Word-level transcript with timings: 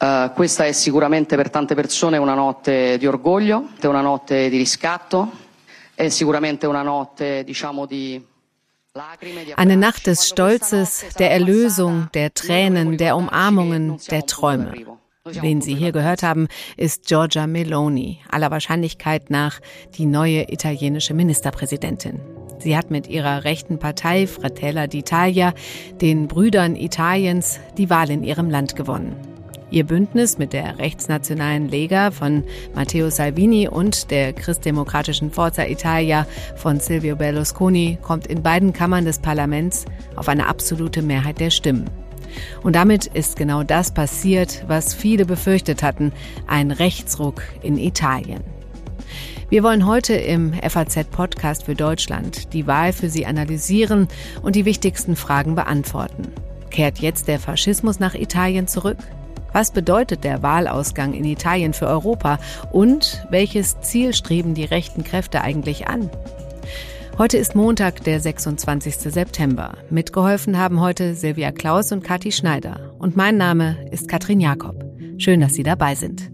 Uh, 0.00 0.32
questa 0.32 0.64
è 0.64 0.72
sicuramente 0.72 1.36
per 1.36 1.50
tante 1.50 1.74
persone 1.74 2.16
una 2.16 2.34
notte 2.34 2.96
di 2.98 3.06
orgoglio, 3.06 3.68
una 3.82 4.00
notte 4.00 4.48
di 4.48 4.56
riscatto, 4.56 5.30
è 5.94 6.08
sicuramente 6.08 6.66
una 6.66 6.82
notte, 6.82 7.44
diciamo, 7.44 7.84
di 7.84 8.24
Eine 9.56 9.76
Nacht 9.76 10.06
des 10.06 10.26
Stolzes, 10.26 11.04
der 11.18 11.30
Erlösung, 11.30 12.08
der 12.14 12.32
Tränen, 12.34 12.96
der 12.96 13.16
Umarmungen, 13.16 13.98
der 14.10 14.26
Träume. 14.26 14.72
Wen 15.24 15.60
Sie 15.60 15.74
hier 15.74 15.92
gehört 15.92 16.22
haben, 16.22 16.48
ist 16.76 17.06
Giorgia 17.06 17.46
Meloni, 17.46 18.20
aller 18.30 18.50
Wahrscheinlichkeit 18.50 19.30
nach 19.30 19.60
die 19.96 20.06
neue 20.06 20.50
italienische 20.50 21.14
Ministerpräsidentin. 21.14 22.37
Sie 22.58 22.76
hat 22.76 22.90
mit 22.90 23.08
ihrer 23.08 23.44
rechten 23.44 23.78
Partei 23.78 24.26
Fratelli 24.26 24.80
d'Italia, 24.80 25.52
den 26.00 26.28
Brüdern 26.28 26.76
Italiens, 26.76 27.60
die 27.76 27.90
Wahl 27.90 28.10
in 28.10 28.24
ihrem 28.24 28.50
Land 28.50 28.76
gewonnen. 28.76 29.16
Ihr 29.70 29.84
Bündnis 29.84 30.38
mit 30.38 30.54
der 30.54 30.78
rechtsnationalen 30.78 31.68
Lega 31.68 32.10
von 32.10 32.42
Matteo 32.74 33.10
Salvini 33.10 33.68
und 33.68 34.10
der 34.10 34.32
christdemokratischen 34.32 35.30
Forza 35.30 35.66
Italia 35.66 36.26
von 36.56 36.80
Silvio 36.80 37.16
Berlusconi 37.16 37.98
kommt 38.00 38.26
in 38.26 38.42
beiden 38.42 38.72
Kammern 38.72 39.04
des 39.04 39.18
Parlaments 39.18 39.84
auf 40.16 40.28
eine 40.28 40.46
absolute 40.46 41.02
Mehrheit 41.02 41.38
der 41.38 41.50
Stimmen. 41.50 41.84
Und 42.62 42.76
damit 42.76 43.06
ist 43.06 43.36
genau 43.36 43.62
das 43.62 43.92
passiert, 43.92 44.64
was 44.68 44.94
viele 44.94 45.26
befürchtet 45.26 45.82
hatten, 45.82 46.12
ein 46.46 46.70
Rechtsruck 46.70 47.42
in 47.62 47.76
Italien. 47.76 48.57
Wir 49.50 49.62
wollen 49.62 49.86
heute 49.86 50.12
im 50.12 50.52
FAZ-Podcast 50.52 51.64
für 51.64 51.74
Deutschland 51.74 52.52
die 52.52 52.66
Wahl 52.66 52.92
für 52.92 53.08
Sie 53.08 53.24
analysieren 53.24 54.06
und 54.42 54.56
die 54.56 54.66
wichtigsten 54.66 55.16
Fragen 55.16 55.54
beantworten. 55.54 56.28
Kehrt 56.68 56.98
jetzt 56.98 57.28
der 57.28 57.40
Faschismus 57.40 57.98
nach 57.98 58.14
Italien 58.14 58.66
zurück? 58.66 58.98
Was 59.54 59.70
bedeutet 59.70 60.22
der 60.22 60.42
Wahlausgang 60.42 61.14
in 61.14 61.24
Italien 61.24 61.72
für 61.72 61.86
Europa 61.86 62.38
und 62.72 63.26
welches 63.30 63.80
Ziel 63.80 64.12
streben 64.12 64.52
die 64.52 64.66
rechten 64.66 65.02
Kräfte 65.02 65.40
eigentlich 65.40 65.88
an? 65.88 66.10
Heute 67.16 67.38
ist 67.38 67.54
Montag, 67.54 68.04
der 68.04 68.20
26. 68.20 68.96
September. 68.96 69.78
Mitgeholfen 69.88 70.58
haben 70.58 70.78
heute 70.82 71.14
Silvia 71.14 71.52
Klaus 71.52 71.90
und 71.90 72.04
Kathi 72.04 72.32
Schneider. 72.32 72.92
Und 72.98 73.16
mein 73.16 73.38
Name 73.38 73.88
ist 73.90 74.08
Katrin 74.08 74.40
Jakob. 74.40 74.84
Schön, 75.16 75.40
dass 75.40 75.54
Sie 75.54 75.62
dabei 75.62 75.94
sind. 75.94 76.30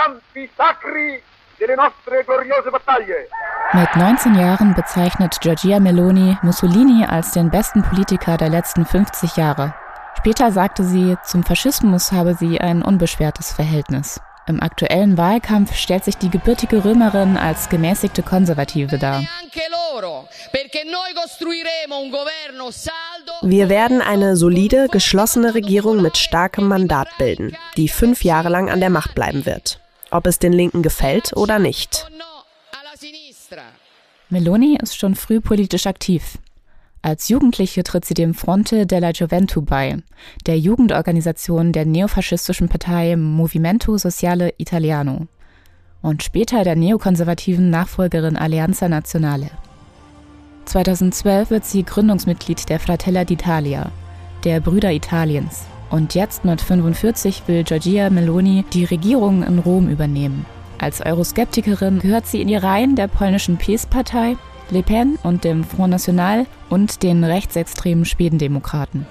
Campi 0.00 0.48
sacri 0.56 1.22
delle 1.58 1.76
nostre 1.76 2.24
gloriose 2.24 2.70
battaglie. 2.70 3.28
Mit 3.72 3.94
19 3.94 4.34
Jahren 4.34 4.74
bezeichnet 4.74 5.38
Giorgia 5.40 5.78
Meloni 5.78 6.38
Mussolini 6.42 7.04
als 7.04 7.32
den 7.32 7.50
besten 7.50 7.82
Politiker 7.82 8.36
der 8.36 8.48
letzten 8.48 8.86
50 8.86 9.36
Jahre. 9.36 9.74
Später 10.18 10.50
sagte 10.50 10.84
sie, 10.84 11.16
zum 11.24 11.44
Faschismus 11.44 12.12
habe 12.12 12.34
sie 12.34 12.60
ein 12.60 12.82
unbeschwertes 12.82 13.52
Verhältnis. 13.52 14.20
Im 14.46 14.62
aktuellen 14.62 15.16
Wahlkampf 15.16 15.74
stellt 15.74 16.04
sich 16.04 16.16
die 16.16 16.30
gebürtige 16.30 16.84
Römerin 16.84 17.36
als 17.36 17.68
gemäßigte 17.68 18.22
Konservative 18.22 18.98
dar. 18.98 19.22
Wir 23.42 23.68
werden 23.68 24.02
eine 24.02 24.36
solide, 24.36 24.88
geschlossene 24.90 25.54
Regierung 25.54 26.02
mit 26.02 26.16
starkem 26.16 26.66
Mandat 26.66 27.08
bilden, 27.18 27.56
die 27.76 27.88
fünf 27.88 28.24
Jahre 28.24 28.48
lang 28.48 28.70
an 28.70 28.80
der 28.80 28.90
Macht 28.90 29.14
bleiben 29.14 29.46
wird. 29.46 29.78
Ob 30.10 30.26
es 30.26 30.38
den 30.38 30.52
Linken 30.52 30.82
gefällt 30.82 31.36
oder 31.36 31.58
nicht. 31.58 32.06
Meloni 34.28 34.78
ist 34.80 34.96
schon 34.96 35.14
früh 35.14 35.40
politisch 35.40 35.86
aktiv. 35.86 36.38
Als 37.02 37.28
Jugendliche 37.28 37.82
tritt 37.82 38.04
sie 38.04 38.14
dem 38.14 38.34
Fronte 38.34 38.86
della 38.86 39.12
Gioventù 39.12 39.62
bei, 39.62 40.02
der 40.46 40.58
Jugendorganisation 40.58 41.72
der 41.72 41.86
neofaschistischen 41.86 42.68
Partei 42.68 43.16
Movimento 43.16 43.96
Sociale 43.96 44.52
Italiano 44.58 45.26
und 46.02 46.22
später 46.22 46.62
der 46.62 46.76
neokonservativen 46.76 47.70
Nachfolgerin 47.70 48.36
Alleanza 48.36 48.88
Nazionale. 48.88 49.50
2012 50.66 51.50
wird 51.50 51.64
sie 51.64 51.82
Gründungsmitglied 51.84 52.68
der 52.68 52.80
Fratella 52.80 53.22
d'Italia, 53.22 53.86
der 54.44 54.60
Brüder 54.60 54.92
Italiens. 54.92 55.69
Und 55.90 56.14
jetzt 56.14 56.44
mit 56.44 56.60
45 56.60 57.42
will 57.46 57.64
Giorgia 57.64 58.10
Meloni 58.10 58.64
die 58.72 58.84
Regierung 58.84 59.42
in 59.42 59.58
Rom 59.58 59.88
übernehmen. 59.88 60.46
Als 60.78 61.04
Euroskeptikerin 61.04 61.98
gehört 61.98 62.26
sie 62.26 62.40
in 62.40 62.48
die 62.48 62.56
Reihen 62.56 62.96
der 62.96 63.08
polnischen 63.08 63.58
PiS-Partei, 63.58 64.36
Le 64.70 64.82
Pen 64.82 65.18
und 65.22 65.44
dem 65.44 65.64
Front 65.64 65.90
National 65.90 66.46
und 66.68 67.02
den 67.02 67.24
rechtsextremen 67.24 68.04
Schwedendemokraten. 68.04 69.06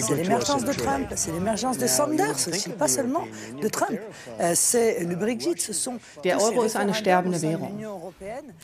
C'est 0.00 0.14
l'émergence 0.14 0.64
de 0.64 0.72
Trump, 0.72 1.08
c'est 1.14 1.32
l'émergence 1.32 1.78
de 1.78 1.86
Sanders 1.86 2.48
aussi, 2.48 2.70
pas 2.70 2.88
seulement 2.88 3.24
de 3.60 3.68
Trump. 3.68 3.98
Euh, 4.40 4.52
c'est 4.54 5.04
le 5.04 5.16
Brexit, 5.16 5.60
ce 5.60 5.72
sont 5.72 5.98
Der 6.24 6.40
Euro 6.40 6.62
ist 6.64 6.76
eine 6.76 6.94
sterbende 6.94 7.40
Währung. 7.42 7.78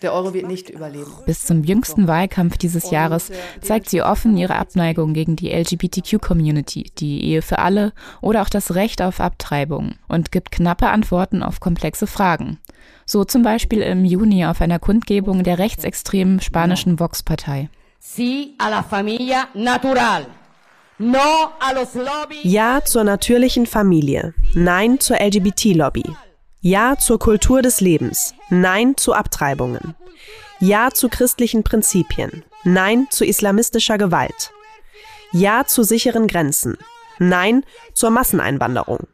Der 0.03 0.12
Euro 0.12 0.34
wird 0.34 0.47
nicht 0.47 0.70
überleben. 0.70 1.10
Bis 1.26 1.44
zum 1.44 1.64
jüngsten 1.64 2.08
Wahlkampf 2.08 2.58
dieses 2.58 2.91
Jahres 2.91 3.30
zeigt 3.62 3.88
sie 3.91 4.03
offen 4.03 4.36
ihre 4.36 4.56
Abneigung 4.56 5.14
gegen 5.14 5.36
die 5.36 5.50
LGBTQ-Community, 5.50 6.92
die 6.98 7.24
Ehe 7.24 7.42
für 7.42 7.59
alle 7.59 7.92
oder 8.20 8.42
auch 8.42 8.48
das 8.48 8.74
Recht 8.74 9.03
auf 9.03 9.20
Abtreibung 9.20 9.94
und 10.09 10.32
gibt 10.32 10.53
knappe 10.53 10.88
Antworten 10.88 11.42
auf 11.42 11.60
komplexe 11.60 12.06
Fragen. 12.06 12.59
So 13.05 13.25
zum 13.25 13.43
Beispiel 13.43 13.83
im 13.83 14.05
Juni 14.05 14.47
auf 14.47 14.61
einer 14.61 14.79
Kundgebung 14.79 15.43
der 15.43 15.59
rechtsextremen 15.59 16.41
spanischen 16.41 16.99
Vox-Partei. 16.99 17.69
Ja 22.43 22.85
zur 22.85 23.05
natürlichen 23.05 23.67
Familie. 23.67 24.35
Nein 24.55 25.01
zur 25.01 25.21
LGBT-Lobby. 25.21 26.05
Ja 26.61 26.97
zur 26.97 27.19
Kultur 27.19 27.63
des 27.63 27.81
Lebens. 27.81 28.35
Nein 28.51 28.97
zu 28.97 29.15
Abtreibungen. 29.15 29.95
Ja 30.61 30.91
zu 30.93 31.09
christlichen 31.09 31.65
Prinzipien. 31.65 32.45
Nein 32.63 33.09
zu 33.11 33.25
islamistischer 33.25 33.99
Gewalt. 33.99 34.53
Ja 35.33 35.65
zu 35.67 35.83
sicheren 35.83 36.29
Grenzen. 36.29 36.77
Nein 37.19 37.65
zur 37.95 38.11
Masseneinwanderung. 38.11 39.09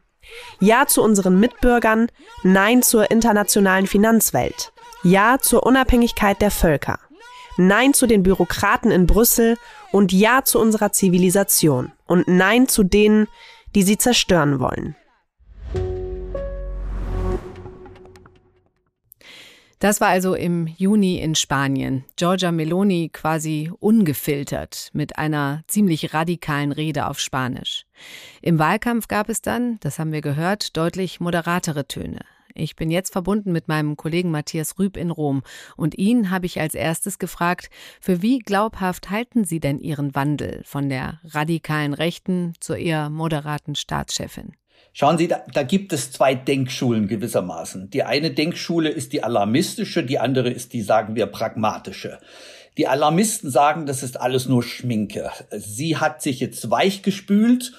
Ja 0.59 0.85
zu 0.87 1.01
unseren 1.01 1.39
Mitbürgern, 1.39 2.07
Nein 2.43 2.81
zur 2.81 3.11
internationalen 3.11 3.87
Finanzwelt. 3.87 4.71
Ja 5.03 5.37
zur 5.39 5.65
Unabhängigkeit 5.65 6.41
der 6.41 6.51
Völker. 6.51 6.99
Nein 7.57 7.93
zu 7.93 8.07
den 8.07 8.23
Bürokraten 8.23 8.91
in 8.91 9.05
Brüssel 9.05 9.57
und 9.91 10.13
Ja 10.13 10.43
zu 10.43 10.59
unserer 10.59 10.91
Zivilisation 10.91 11.91
und 12.05 12.27
Nein 12.27 12.67
zu 12.67 12.83
denen, 12.83 13.27
die 13.75 13.83
sie 13.83 13.97
zerstören 13.97 14.59
wollen. 14.59 14.95
Das 19.79 20.01
war 20.01 20.09
also 20.09 20.35
im 20.35 20.67
Juni 20.67 21.19
in 21.19 21.35
Spanien. 21.35 22.03
Giorgia 22.17 22.51
Meloni 22.51 23.09
quasi 23.13 23.71
ungefiltert 23.79 24.89
mit 24.91 25.17
einer 25.17 25.63
ziemlich 25.67 26.13
radikalen 26.13 26.73
Rede 26.73 27.07
auf 27.07 27.21
Spanisch. 27.21 27.85
Im 28.41 28.59
Wahlkampf 28.59 29.07
gab 29.07 29.29
es 29.29 29.41
dann, 29.41 29.79
das 29.79 29.97
haben 29.97 30.11
wir 30.11 30.19
gehört, 30.19 30.75
deutlich 30.75 31.21
moderatere 31.21 31.87
Töne. 31.87 32.19
Ich 32.55 32.75
bin 32.75 32.91
jetzt 32.91 33.13
verbunden 33.13 33.53
mit 33.53 33.69
meinem 33.69 33.95
Kollegen 33.95 34.31
Matthias 34.31 34.77
Rüb 34.77 34.97
in 34.97 35.11
Rom 35.11 35.43
und 35.77 35.97
ihn 35.97 36.29
habe 36.29 36.45
ich 36.45 36.59
als 36.59 36.75
erstes 36.75 37.17
gefragt, 37.17 37.69
für 38.01 38.21
wie 38.21 38.39
glaubhaft 38.39 39.09
halten 39.09 39.45
Sie 39.45 39.61
denn 39.61 39.79
Ihren 39.79 40.13
Wandel 40.13 40.61
von 40.65 40.89
der 40.89 41.21
radikalen 41.23 41.93
Rechten 41.93 42.51
zur 42.59 42.75
eher 42.75 43.09
moderaten 43.09 43.75
Staatschefin? 43.75 44.55
Schauen 44.99 45.17
Sie, 45.17 45.29
da, 45.29 45.45
da 45.53 45.63
gibt 45.63 45.93
es 45.93 46.11
zwei 46.11 46.35
Denkschulen 46.35 47.07
gewissermaßen. 47.07 47.89
Die 47.89 48.03
eine 48.03 48.31
Denkschule 48.31 48.89
ist 48.89 49.13
die 49.13 49.23
alarmistische, 49.23 50.03
die 50.03 50.19
andere 50.19 50.49
ist 50.49 50.73
die, 50.73 50.81
sagen 50.81 51.15
wir, 51.15 51.27
pragmatische. 51.27 52.19
Die 52.77 52.85
Alarmisten 52.85 53.49
sagen, 53.49 53.85
das 53.85 54.03
ist 54.03 54.19
alles 54.19 54.49
nur 54.49 54.61
Schminke. 54.61 55.31
Sie 55.51 55.95
hat 55.95 56.21
sich 56.21 56.41
jetzt 56.41 56.69
weichgespült 56.69 57.71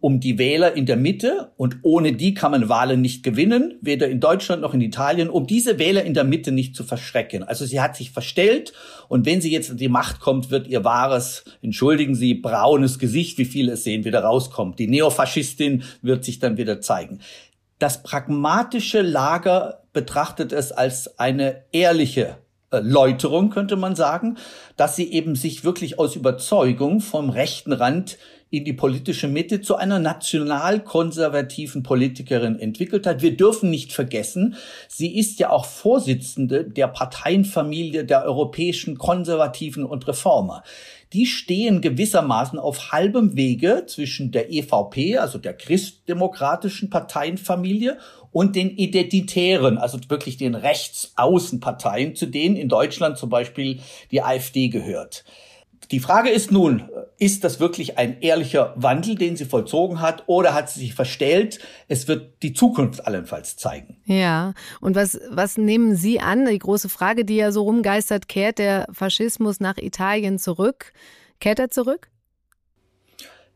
um 0.00 0.20
die 0.20 0.38
Wähler 0.38 0.74
in 0.74 0.86
der 0.86 0.96
Mitte 0.96 1.50
und 1.56 1.78
ohne 1.82 2.12
die 2.12 2.32
kann 2.32 2.52
man 2.52 2.68
Wahlen 2.68 3.00
nicht 3.00 3.24
gewinnen, 3.24 3.78
weder 3.80 4.08
in 4.08 4.20
Deutschland 4.20 4.62
noch 4.62 4.72
in 4.72 4.80
Italien, 4.80 5.28
um 5.28 5.46
diese 5.48 5.78
Wähler 5.80 6.04
in 6.04 6.14
der 6.14 6.22
Mitte 6.22 6.52
nicht 6.52 6.76
zu 6.76 6.84
verschrecken. 6.84 7.42
Also 7.42 7.66
sie 7.66 7.80
hat 7.80 7.96
sich 7.96 8.12
verstellt 8.12 8.72
und 9.08 9.26
wenn 9.26 9.40
sie 9.40 9.50
jetzt 9.50 9.70
an 9.72 9.76
die 9.76 9.88
Macht 9.88 10.20
kommt, 10.20 10.50
wird 10.50 10.68
ihr 10.68 10.84
wahres, 10.84 11.44
entschuldigen 11.62 12.14
Sie, 12.14 12.34
braunes 12.34 13.00
Gesicht, 13.00 13.38
wie 13.38 13.44
viele 13.44 13.72
es 13.72 13.82
sehen, 13.82 14.04
wieder 14.04 14.20
rauskommen. 14.20 14.76
Die 14.76 14.86
Neofaschistin 14.86 15.82
wird 16.00 16.24
sich 16.24 16.38
dann 16.38 16.56
wieder 16.56 16.80
zeigen. 16.80 17.18
Das 17.80 18.02
pragmatische 18.02 19.02
Lager 19.02 19.82
betrachtet 19.92 20.52
es 20.52 20.70
als 20.70 21.18
eine 21.18 21.64
ehrliche 21.72 22.38
äh, 22.70 22.80
Läuterung, 22.80 23.50
könnte 23.50 23.76
man 23.76 23.96
sagen, 23.96 24.36
dass 24.76 24.94
sie 24.94 25.10
eben 25.10 25.34
sich 25.36 25.64
wirklich 25.64 25.98
aus 25.98 26.16
Überzeugung 26.16 27.00
vom 27.00 27.30
rechten 27.30 27.72
Rand 27.72 28.18
in 28.50 28.64
die 28.64 28.72
politische 28.72 29.28
Mitte 29.28 29.60
zu 29.60 29.76
einer 29.76 29.98
nationalkonservativen 29.98 31.82
Politikerin 31.82 32.58
entwickelt 32.58 33.06
hat. 33.06 33.20
Wir 33.20 33.36
dürfen 33.36 33.70
nicht 33.70 33.92
vergessen, 33.92 34.56
sie 34.88 35.18
ist 35.18 35.38
ja 35.38 35.50
auch 35.50 35.66
Vorsitzende 35.66 36.64
der 36.64 36.88
Parteienfamilie 36.88 38.04
der 38.04 38.24
europäischen 38.24 38.96
Konservativen 38.96 39.84
und 39.84 40.08
Reformer. 40.08 40.62
Die 41.12 41.26
stehen 41.26 41.80
gewissermaßen 41.80 42.58
auf 42.58 42.92
halbem 42.92 43.34
Wege 43.36 43.84
zwischen 43.86 44.30
der 44.30 44.50
EVP, 44.50 45.16
also 45.16 45.38
der 45.38 45.54
christdemokratischen 45.54 46.90
Parteienfamilie, 46.90 47.98
und 48.30 48.56
den 48.56 48.70
Identitären, 48.76 49.78
also 49.78 49.98
wirklich 50.08 50.36
den 50.36 50.54
Rechtsaußenparteien, 50.54 52.14
zu 52.14 52.26
denen 52.26 52.56
in 52.56 52.68
Deutschland 52.68 53.16
zum 53.16 53.30
Beispiel 53.30 53.80
die 54.10 54.22
AfD 54.22 54.68
gehört. 54.68 55.24
Die 55.90 56.00
Frage 56.00 56.30
ist 56.30 56.52
nun, 56.52 56.88
ist 57.18 57.44
das 57.44 57.60
wirklich 57.60 57.98
ein 57.98 58.20
ehrlicher 58.20 58.74
Wandel, 58.76 59.14
den 59.14 59.36
sie 59.36 59.44
vollzogen 59.44 60.00
hat, 60.00 60.24
oder 60.26 60.54
hat 60.54 60.68
sie 60.70 60.80
sich 60.80 60.94
verstellt? 60.94 61.58
Es 61.88 62.08
wird 62.08 62.42
die 62.42 62.52
Zukunft 62.52 63.06
allenfalls 63.06 63.56
zeigen. 63.56 63.96
Ja, 64.04 64.54
und 64.80 64.96
was, 64.96 65.18
was 65.30 65.56
nehmen 65.56 65.96
Sie 65.96 66.20
an? 66.20 66.46
Die 66.46 66.58
große 66.58 66.88
Frage, 66.88 67.24
die 67.24 67.36
ja 67.36 67.52
so 67.52 67.62
rumgeistert, 67.62 68.28
kehrt 68.28 68.58
der 68.58 68.86
Faschismus 68.92 69.60
nach 69.60 69.78
Italien 69.78 70.38
zurück? 70.38 70.92
Kehrt 71.40 71.58
er 71.58 71.70
zurück? 71.70 72.08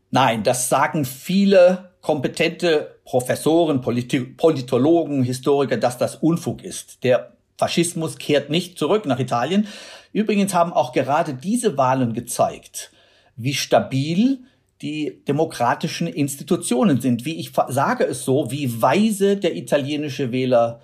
Nein, 0.09 0.43
das 0.43 0.69
sagen 0.69 1.05
viele 1.05 1.91
kompetente 2.01 2.99
Professoren, 3.05 3.81
Polit 3.81 4.37
Politologen, 4.37 5.23
Historiker, 5.23 5.77
dass 5.77 5.97
das 5.97 6.15
Unfug 6.15 6.63
ist. 6.63 7.03
Der 7.03 7.33
Faschismus 7.57 8.17
kehrt 8.17 8.49
nicht 8.49 8.77
zurück 8.77 9.05
nach 9.05 9.19
Italien. 9.19 9.67
Übrigens 10.13 10.53
haben 10.53 10.71
auch 10.71 10.93
gerade 10.93 11.33
diese 11.33 11.77
Wahlen 11.77 12.13
gezeigt, 12.13 12.91
wie 13.35 13.53
stabil 13.53 14.39
die 14.81 15.23
demokratischen 15.27 16.07
Institutionen 16.07 17.01
sind, 17.01 17.25
wie 17.25 17.39
ich 17.39 17.51
sage 17.69 18.05
es 18.05 18.23
so, 18.23 18.51
wie 18.51 18.81
weise 18.81 19.37
der 19.37 19.55
italienische 19.55 20.31
Wähler 20.31 20.81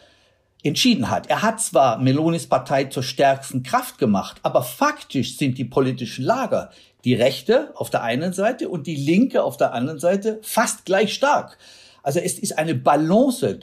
entschieden 0.64 1.10
hat. 1.10 1.30
Er 1.30 1.42
hat 1.42 1.62
zwar 1.62 2.00
Melonis 2.00 2.48
Partei 2.48 2.86
zur 2.86 3.04
stärksten 3.04 3.64
Kraft 3.64 3.98
gemacht, 3.98 4.38
aber 4.44 4.64
faktisch 4.64 5.38
sind 5.38 5.58
die 5.58 5.66
politischen 5.66 6.26
Lager, 6.26 6.72
die 7.06 7.14
Rechte 7.14 7.72
auf 7.76 7.90
der 7.90 8.04
einen 8.04 8.34
Seite 8.34 8.68
und 8.68 8.88
die 8.88 8.96
Linke 8.96 9.44
auf 9.44 9.58
der 9.58 9.74
anderen 9.74 10.00
Seite 10.00 10.40
fast 10.42 10.86
gleich 10.86 11.14
stark. 11.14 11.58
Also 12.04 12.20
es 12.20 12.40
ist 12.40 12.58
eine 12.58 12.76
Balance, 12.76 13.60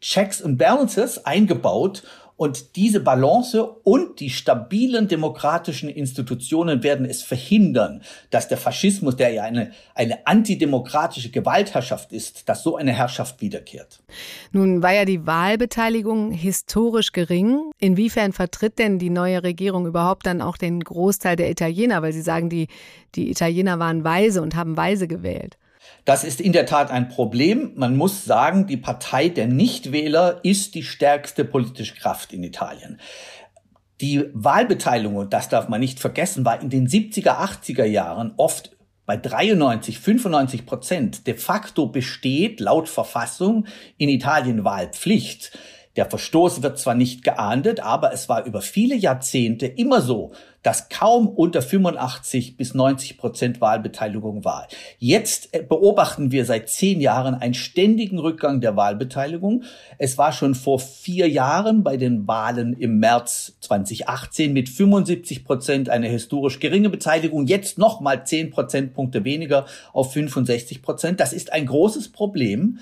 Checks 0.00 0.42
and 0.42 0.58
Balances 0.58 1.24
eingebaut 1.24 2.04
und 2.38 2.76
diese 2.76 3.00
Balance 3.00 3.62
und 3.82 4.20
die 4.20 4.30
stabilen 4.30 5.08
demokratischen 5.08 5.88
Institutionen 5.88 6.84
werden 6.84 7.04
es 7.04 7.20
verhindern, 7.20 8.00
dass 8.30 8.46
der 8.46 8.56
Faschismus, 8.56 9.16
der 9.16 9.30
ja 9.30 9.42
eine, 9.42 9.72
eine 9.96 10.24
antidemokratische 10.24 11.30
Gewaltherrschaft 11.30 12.12
ist, 12.12 12.48
dass 12.48 12.62
so 12.62 12.76
eine 12.76 12.92
Herrschaft 12.92 13.40
wiederkehrt. 13.40 13.98
Nun 14.52 14.84
war 14.84 14.94
ja 14.94 15.04
die 15.04 15.26
Wahlbeteiligung 15.26 16.30
historisch 16.30 17.10
gering. 17.10 17.72
Inwiefern 17.80 18.32
vertritt 18.32 18.78
denn 18.78 19.00
die 19.00 19.10
neue 19.10 19.42
Regierung 19.42 19.84
überhaupt 19.88 20.24
dann 20.24 20.40
auch 20.40 20.56
den 20.56 20.78
Großteil 20.78 21.34
der 21.34 21.50
Italiener? 21.50 22.02
Weil 22.02 22.12
Sie 22.12 22.22
sagen, 22.22 22.48
die, 22.48 22.68
die 23.16 23.32
Italiener 23.32 23.80
waren 23.80 24.04
weise 24.04 24.42
und 24.42 24.54
haben 24.54 24.76
weise 24.76 25.08
gewählt. 25.08 25.58
Das 26.08 26.24
ist 26.24 26.40
in 26.40 26.54
der 26.54 26.64
Tat 26.64 26.90
ein 26.90 27.10
Problem. 27.10 27.72
Man 27.74 27.94
muss 27.94 28.24
sagen, 28.24 28.66
die 28.66 28.78
Partei 28.78 29.28
der 29.28 29.46
Nichtwähler 29.46 30.40
ist 30.42 30.74
die 30.74 30.82
stärkste 30.82 31.44
politische 31.44 31.96
Kraft 31.96 32.32
in 32.32 32.42
Italien. 32.42 32.98
Die 34.00 34.24
Wahlbeteiligung, 34.32 35.16
und 35.16 35.34
das 35.34 35.50
darf 35.50 35.68
man 35.68 35.80
nicht 35.80 36.00
vergessen, 36.00 36.46
war 36.46 36.62
in 36.62 36.70
den 36.70 36.88
70er, 36.88 37.36
80er 37.38 37.84
Jahren 37.84 38.32
oft 38.38 38.74
bei 39.04 39.18
93, 39.18 39.98
95 39.98 40.64
Prozent. 40.64 41.26
De 41.26 41.34
facto 41.36 41.88
besteht 41.88 42.58
laut 42.60 42.88
Verfassung 42.88 43.66
in 43.98 44.08
Italien 44.08 44.64
Wahlpflicht. 44.64 45.58
Der 45.98 46.08
Verstoß 46.08 46.62
wird 46.62 46.78
zwar 46.78 46.94
nicht 46.94 47.24
geahndet, 47.24 47.80
aber 47.80 48.12
es 48.12 48.28
war 48.28 48.46
über 48.46 48.60
viele 48.60 48.94
Jahrzehnte 48.94 49.66
immer 49.66 50.00
so, 50.00 50.30
dass 50.62 50.88
kaum 50.90 51.26
unter 51.26 51.60
85 51.60 52.56
bis 52.56 52.72
90 52.72 53.18
Prozent 53.18 53.60
Wahlbeteiligung 53.60 54.44
war. 54.44 54.68
Jetzt 54.98 55.52
äh, 55.52 55.60
beobachten 55.60 56.30
wir 56.30 56.44
seit 56.44 56.68
zehn 56.68 57.00
Jahren 57.00 57.34
einen 57.34 57.54
ständigen 57.54 58.20
Rückgang 58.20 58.60
der 58.60 58.76
Wahlbeteiligung. 58.76 59.64
Es 59.98 60.16
war 60.16 60.30
schon 60.30 60.54
vor 60.54 60.78
vier 60.78 61.28
Jahren 61.28 61.82
bei 61.82 61.96
den 61.96 62.28
Wahlen 62.28 62.74
im 62.74 63.00
März 63.00 63.56
2018 63.58 64.52
mit 64.52 64.68
75 64.68 65.44
Prozent 65.44 65.88
eine 65.88 66.06
historisch 66.06 66.60
geringe 66.60 66.90
Beteiligung. 66.90 67.48
Jetzt 67.48 67.76
noch 67.76 68.00
mal 68.00 68.24
10 68.24 68.50
Prozentpunkte 68.50 69.24
weniger 69.24 69.66
auf 69.92 70.12
65 70.12 70.80
Prozent. 70.80 71.18
Das 71.18 71.32
ist 71.32 71.52
ein 71.52 71.66
großes 71.66 72.12
Problem 72.12 72.78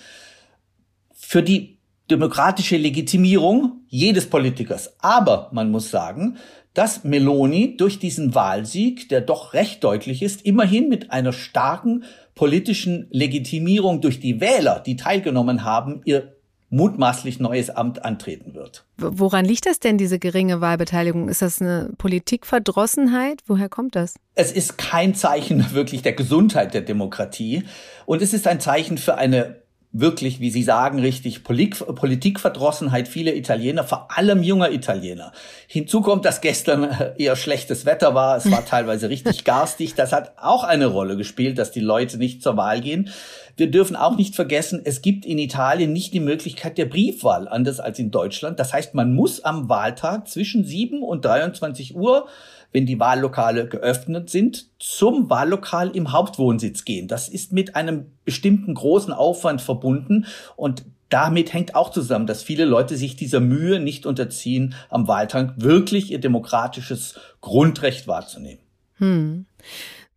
für 1.14 1.42
die 1.42 1.75
demokratische 2.10 2.76
Legitimierung 2.76 3.80
jedes 3.88 4.28
Politikers. 4.28 4.94
Aber 5.00 5.50
man 5.52 5.70
muss 5.70 5.90
sagen, 5.90 6.36
dass 6.74 7.04
Meloni 7.04 7.76
durch 7.76 7.98
diesen 7.98 8.34
Wahlsieg, 8.34 9.08
der 9.08 9.22
doch 9.22 9.54
recht 9.54 9.82
deutlich 9.82 10.22
ist, 10.22 10.42
immerhin 10.42 10.88
mit 10.88 11.10
einer 11.10 11.32
starken 11.32 12.04
politischen 12.34 13.06
Legitimierung 13.10 14.02
durch 14.02 14.20
die 14.20 14.40
Wähler, 14.40 14.80
die 14.84 14.96
teilgenommen 14.96 15.64
haben, 15.64 16.02
ihr 16.04 16.36
mutmaßlich 16.68 17.38
neues 17.38 17.70
Amt 17.70 18.04
antreten 18.04 18.54
wird. 18.54 18.84
Woran 18.98 19.44
liegt 19.44 19.66
das 19.66 19.78
denn, 19.78 19.98
diese 19.98 20.18
geringe 20.18 20.60
Wahlbeteiligung? 20.60 21.28
Ist 21.28 21.40
das 21.40 21.60
eine 21.60 21.90
Politikverdrossenheit? 21.96 23.42
Woher 23.46 23.68
kommt 23.68 23.94
das? 23.94 24.16
Es 24.34 24.52
ist 24.52 24.76
kein 24.76 25.14
Zeichen 25.14 25.72
wirklich 25.72 26.02
der 26.02 26.12
Gesundheit 26.12 26.74
der 26.74 26.82
Demokratie 26.82 27.64
und 28.04 28.20
es 28.20 28.34
ist 28.34 28.46
ein 28.46 28.60
Zeichen 28.60 28.98
für 28.98 29.14
eine 29.14 29.62
wirklich, 30.00 30.40
wie 30.40 30.50
Sie 30.50 30.62
sagen, 30.62 30.98
richtig 30.98 31.44
Polit 31.44 31.78
Politikverdrossenheit 31.94 33.08
vieler 33.08 33.34
Italiener, 33.34 33.84
vor 33.84 34.08
allem 34.16 34.42
junger 34.42 34.70
Italiener. 34.70 35.32
Hinzu 35.66 36.00
kommt, 36.00 36.24
dass 36.24 36.40
gestern 36.40 36.84
äh, 36.84 37.12
eher 37.18 37.36
schlechtes 37.36 37.86
Wetter 37.86 38.14
war. 38.14 38.36
Es 38.36 38.50
war 38.50 38.64
teilweise 38.66 39.08
richtig 39.08 39.44
garstig. 39.44 39.94
Das 39.94 40.12
hat 40.12 40.32
auch 40.36 40.64
eine 40.64 40.86
Rolle 40.86 41.16
gespielt, 41.16 41.58
dass 41.58 41.70
die 41.70 41.80
Leute 41.80 42.18
nicht 42.18 42.42
zur 42.42 42.56
Wahl 42.56 42.80
gehen. 42.80 43.10
Wir 43.56 43.70
dürfen 43.70 43.96
auch 43.96 44.16
nicht 44.16 44.34
vergessen, 44.34 44.82
es 44.84 45.00
gibt 45.00 45.24
in 45.24 45.38
Italien 45.38 45.92
nicht 45.92 46.12
die 46.12 46.20
Möglichkeit 46.20 46.76
der 46.76 46.84
Briefwahl, 46.84 47.48
anders 47.48 47.80
als 47.80 47.98
in 47.98 48.10
Deutschland. 48.10 48.60
Das 48.60 48.74
heißt, 48.74 48.94
man 48.94 49.14
muss 49.14 49.44
am 49.44 49.70
Wahltag 49.70 50.28
zwischen 50.28 50.62
7 50.62 51.02
und 51.02 51.24
23 51.24 51.96
Uhr 51.96 52.28
wenn 52.72 52.86
die 52.86 53.00
Wahllokale 53.00 53.68
geöffnet 53.68 54.30
sind, 54.30 54.66
zum 54.78 55.30
Wahllokal 55.30 55.90
im 55.94 56.12
Hauptwohnsitz 56.12 56.84
gehen. 56.84 57.08
Das 57.08 57.28
ist 57.28 57.52
mit 57.52 57.76
einem 57.76 58.06
bestimmten 58.24 58.74
großen 58.74 59.12
Aufwand 59.12 59.62
verbunden 59.62 60.26
und 60.56 60.84
damit 61.08 61.52
hängt 61.52 61.74
auch 61.74 61.90
zusammen, 61.90 62.26
dass 62.26 62.42
viele 62.42 62.64
Leute 62.64 62.96
sich 62.96 63.16
dieser 63.16 63.40
Mühe 63.40 63.78
nicht 63.78 64.06
unterziehen, 64.06 64.74
am 64.88 65.06
Wahltag 65.06 65.54
wirklich 65.56 66.10
ihr 66.10 66.18
demokratisches 66.18 67.18
Grundrecht 67.40 68.08
wahrzunehmen. 68.08 68.60
Hm. 68.98 69.46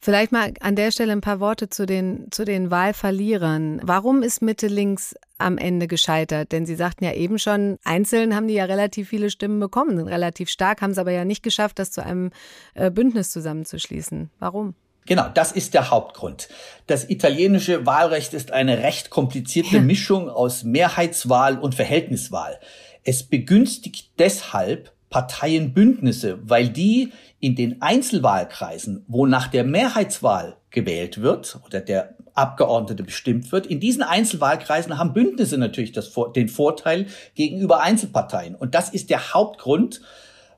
Vielleicht 0.02 0.32
mal 0.32 0.54
an 0.62 0.76
der 0.76 0.92
Stelle 0.92 1.12
ein 1.12 1.22
paar 1.22 1.42
Worte 1.42 1.70
zu 1.70 1.86
den, 1.86 2.28
zu 2.32 2.46
den 2.46 2.72
Wahlverlierern. 2.72 3.82
Warum 3.84 4.24
ist 4.24 4.42
Mitte 4.42 4.68
links 4.68 5.14
am 5.40 5.58
Ende 5.58 5.88
gescheitert? 5.88 6.52
Denn 6.52 6.66
Sie 6.66 6.76
sagten 6.76 7.04
ja 7.04 7.14
eben 7.14 7.40
schon, 7.40 7.78
einzeln 7.84 8.36
haben 8.36 8.48
die 8.48 8.54
ja 8.54 8.66
relativ 8.66 9.10
viele 9.10 9.30
Stimmen 9.30 9.60
bekommen, 9.60 9.98
sind 9.98 10.08
relativ 10.08 10.50
stark, 10.50 10.82
haben 10.82 10.92
es 10.92 10.98
aber 10.98 11.12
ja 11.12 11.26
nicht 11.26 11.44
geschafft, 11.44 11.80
das 11.80 11.92
zu 11.92 12.04
einem 12.04 12.32
äh, 12.76 12.92
Bündnis 12.92 13.32
zusammenzuschließen. 13.32 14.30
Warum? 14.40 14.76
Genau, 15.06 15.28
das 15.34 15.52
ist 15.52 15.74
der 15.74 15.90
Hauptgrund. 15.90 16.50
Das 16.86 17.10
italienische 17.10 17.86
Wahlrecht 17.88 18.36
ist 18.36 18.52
eine 18.52 18.84
recht 18.84 19.10
komplizierte 19.10 19.78
ja. 19.78 19.82
Mischung 19.82 20.30
aus 20.30 20.64
Mehrheitswahl 20.64 21.58
und 21.58 21.74
Verhältniswahl. 21.74 22.60
Es 23.04 23.24
begünstigt 23.24 24.12
deshalb 24.20 24.92
Parteienbündnisse, 25.10 26.40
weil 26.44 26.70
die 26.70 27.12
in 27.40 27.56
den 27.56 27.82
Einzelwahlkreisen, 27.82 29.04
wo 29.08 29.26
nach 29.26 29.48
der 29.48 29.64
Mehrheitswahl 29.64 30.58
gewählt 30.70 31.22
wird 31.22 31.60
oder 31.66 31.82
der 31.82 32.16
Abgeordnete 32.40 33.04
bestimmt 33.04 33.52
wird, 33.52 33.68
in 33.68 33.80
diesen 33.80 34.02
Einzelwahlkreisen 34.02 34.98
haben 34.98 35.14
Bündnisse 35.14 35.58
natürlich 35.58 35.92
das, 35.92 36.12
den 36.36 36.48
Vorteil 36.48 37.08
gegenüber 37.36 37.82
Einzelparteien. 37.82 38.56
Und 38.56 38.74
das 38.76 38.90
ist 38.90 39.10
der 39.10 39.34
Hauptgrund, 39.34 40.02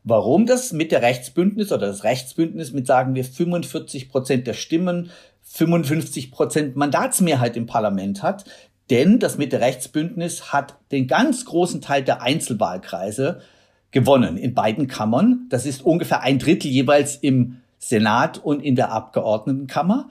warum 0.03 0.45
das 0.45 0.73
mit 0.73 0.91
der 0.91 1.01
Rechtsbündnis 1.01 1.71
oder 1.71 1.87
das 1.87 2.03
Rechtsbündnis 2.03 2.71
mit, 2.71 2.87
sagen 2.87 3.15
wir, 3.15 3.25
45 3.25 4.09
Prozent 4.09 4.47
der 4.47 4.53
Stimmen, 4.53 5.09
55 5.43 6.31
Prozent 6.31 6.75
Mandatsmehrheit 6.75 7.57
im 7.57 7.65
Parlament 7.65 8.23
hat. 8.23 8.45
Denn 8.89 9.19
das 9.19 9.37
Mitte 9.37 9.59
Rechtsbündnis 9.59 10.53
hat 10.53 10.75
den 10.91 11.07
ganz 11.07 11.45
großen 11.45 11.81
Teil 11.81 12.03
der 12.03 12.21
Einzelwahlkreise 12.21 13.41
gewonnen 13.91 14.37
in 14.37 14.53
beiden 14.53 14.87
Kammern. 14.87 15.47
Das 15.49 15.65
ist 15.65 15.81
ungefähr 15.83 16.21
ein 16.21 16.39
Drittel 16.39 16.69
jeweils 16.69 17.15
im 17.15 17.57
Senat 17.77 18.37
und 18.37 18.61
in 18.61 18.75
der 18.75 18.91
Abgeordnetenkammer. 18.91 20.09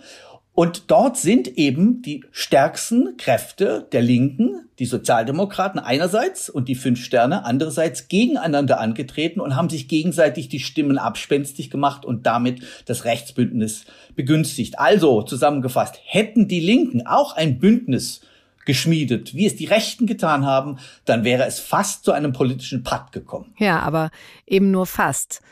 Und 0.53 0.91
dort 0.91 1.17
sind 1.17 1.47
eben 1.59 2.03
die 2.03 2.25
stärksten 2.33 3.17
Kräfte 3.17 3.87
der 3.93 4.03
Linken, 4.03 4.69
die 4.79 4.85
Sozialdemokraten 4.85 5.79
einerseits 5.79 6.51
und 6.51 6.69
die 6.69 6.75
Fünf 6.75 7.03
Sterne 7.05 7.45
andererseits 7.45 8.09
gegeneinander 8.09 8.81
angetreten 8.81 9.41
und 9.41 9.57
haben 9.57 9.71
sich 9.71 9.89
gegenseitig 9.89 10.49
die 10.49 10.61
Stimmen 10.61 10.99
abspenstig 10.99 11.71
gemacht 11.71 12.05
und 12.05 12.27
damit 12.27 12.63
das 12.87 13.05
Rechtsbündnis 13.05 13.85
begünstigt. 14.17 14.79
Also 14.79 15.23
zusammengefasst, 15.23 16.01
hätten 16.05 16.49
die 16.49 16.61
Linken 16.61 17.07
auch 17.07 17.37
ein 17.37 17.59
Bündnis 17.59 18.21
geschmiedet, 18.67 19.35
wie 19.35 19.47
es 19.47 19.57
die 19.57 19.67
Rechten 19.67 20.07
getan 20.07 20.45
haben, 20.45 20.79
dann 21.05 21.25
wäre 21.25 21.45
es 21.45 21.59
fast 21.59 22.05
zu 22.05 22.13
einem 22.13 22.33
politischen 22.33 22.83
Pakt 22.83 23.13
gekommen. 23.13 23.55
Ja, 23.59 23.81
aber 23.81 24.11
eben 24.47 24.71
nur 24.71 24.87
fast. 24.87 25.43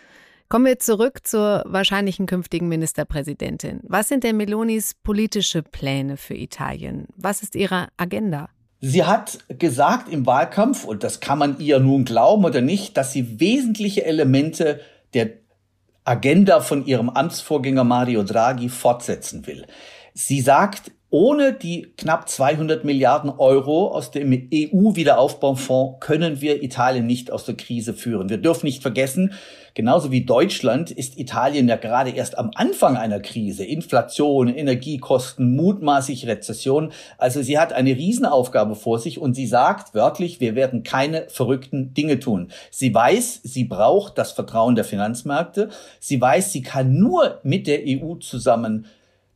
Kommen 0.50 0.64
wir 0.64 0.78
zurück 0.78 1.26
zur 1.26 1.62
wahrscheinlichen 1.66 2.24
künftigen 2.24 2.68
Ministerpräsidentin. 2.68 3.80
Was 3.82 4.08
sind 4.08 4.24
denn 4.24 4.38
Melonis 4.38 4.94
politische 4.94 5.62
Pläne 5.62 6.16
für 6.16 6.34
Italien? 6.34 7.06
Was 7.16 7.42
ist 7.42 7.54
ihre 7.54 7.88
Agenda? 7.98 8.48
Sie 8.80 9.04
hat 9.04 9.40
gesagt 9.48 10.08
im 10.08 10.24
Wahlkampf, 10.24 10.84
und 10.84 11.04
das 11.04 11.20
kann 11.20 11.38
man 11.38 11.60
ihr 11.60 11.80
nun 11.80 12.06
glauben 12.06 12.46
oder 12.46 12.62
nicht, 12.62 12.96
dass 12.96 13.12
sie 13.12 13.38
wesentliche 13.38 14.06
Elemente 14.06 14.80
der 15.12 15.32
Agenda 16.04 16.60
von 16.60 16.86
ihrem 16.86 17.10
Amtsvorgänger 17.10 17.84
Mario 17.84 18.22
Draghi 18.22 18.70
fortsetzen 18.70 19.46
will. 19.46 19.66
Sie 20.14 20.40
sagt, 20.40 20.92
ohne 21.10 21.54
die 21.54 21.94
knapp 21.96 22.28
200 22.28 22.84
Milliarden 22.84 23.30
Euro 23.30 23.88
aus 23.88 24.10
dem 24.10 24.30
EU-Wiederaufbaufonds 24.52 26.00
können 26.00 26.42
wir 26.42 26.62
Italien 26.62 27.06
nicht 27.06 27.30
aus 27.30 27.46
der 27.46 27.56
Krise 27.56 27.94
führen. 27.94 28.28
Wir 28.28 28.36
dürfen 28.36 28.66
nicht 28.66 28.82
vergessen, 28.82 29.32
genauso 29.72 30.10
wie 30.10 30.26
Deutschland 30.26 30.90
ist 30.90 31.18
Italien 31.18 31.66
ja 31.66 31.76
gerade 31.76 32.10
erst 32.10 32.36
am 32.36 32.50
Anfang 32.54 32.98
einer 32.98 33.20
Krise. 33.20 33.64
Inflation, 33.64 34.48
Energiekosten, 34.48 35.56
mutmaßlich 35.56 36.26
Rezession. 36.26 36.92
Also 37.16 37.40
sie 37.40 37.58
hat 37.58 37.72
eine 37.72 37.96
Riesenaufgabe 37.96 38.74
vor 38.74 38.98
sich 38.98 39.18
und 39.18 39.32
sie 39.32 39.46
sagt 39.46 39.94
wörtlich, 39.94 40.40
wir 40.40 40.54
werden 40.54 40.82
keine 40.82 41.24
verrückten 41.30 41.94
Dinge 41.94 42.20
tun. 42.20 42.50
Sie 42.70 42.92
weiß, 42.94 43.40
sie 43.44 43.64
braucht 43.64 44.18
das 44.18 44.32
Vertrauen 44.32 44.74
der 44.74 44.84
Finanzmärkte. 44.84 45.70
Sie 46.00 46.20
weiß, 46.20 46.52
sie 46.52 46.60
kann 46.60 46.98
nur 46.98 47.40
mit 47.44 47.66
der 47.66 47.80
EU 47.86 48.16
zusammen 48.16 48.84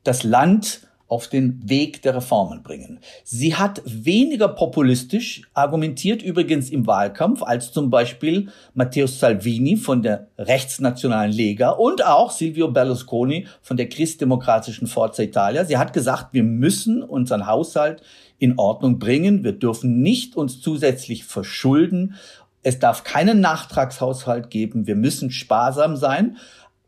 das 0.04 0.22
Land 0.22 0.82
auf 1.12 1.28
den 1.28 1.60
Weg 1.68 2.00
der 2.00 2.16
Reformen 2.16 2.62
bringen. 2.62 2.98
Sie 3.22 3.54
hat 3.54 3.82
weniger 3.84 4.48
populistisch 4.48 5.42
argumentiert, 5.52 6.22
übrigens 6.22 6.70
im 6.70 6.86
Wahlkampf, 6.86 7.42
als 7.42 7.70
zum 7.70 7.90
Beispiel 7.90 8.48
Matteo 8.72 9.06
Salvini 9.06 9.76
von 9.76 10.00
der 10.00 10.28
rechtsnationalen 10.38 11.30
Lega 11.30 11.68
und 11.68 12.02
auch 12.02 12.30
Silvio 12.30 12.70
Berlusconi 12.70 13.46
von 13.60 13.76
der 13.76 13.90
christdemokratischen 13.90 14.86
Forza 14.86 15.22
Italia. 15.22 15.66
Sie 15.66 15.76
hat 15.76 15.92
gesagt, 15.92 16.32
wir 16.32 16.44
müssen 16.44 17.02
unseren 17.02 17.46
Haushalt 17.46 18.00
in 18.38 18.58
Ordnung 18.58 18.98
bringen. 18.98 19.44
Wir 19.44 19.52
dürfen 19.52 20.00
nicht 20.00 20.34
uns 20.34 20.62
zusätzlich 20.62 21.24
verschulden. 21.24 22.14
Es 22.62 22.78
darf 22.78 23.04
keinen 23.04 23.40
Nachtragshaushalt 23.40 24.48
geben. 24.48 24.86
Wir 24.86 24.96
müssen 24.96 25.30
sparsam 25.30 25.96
sein. 25.96 26.38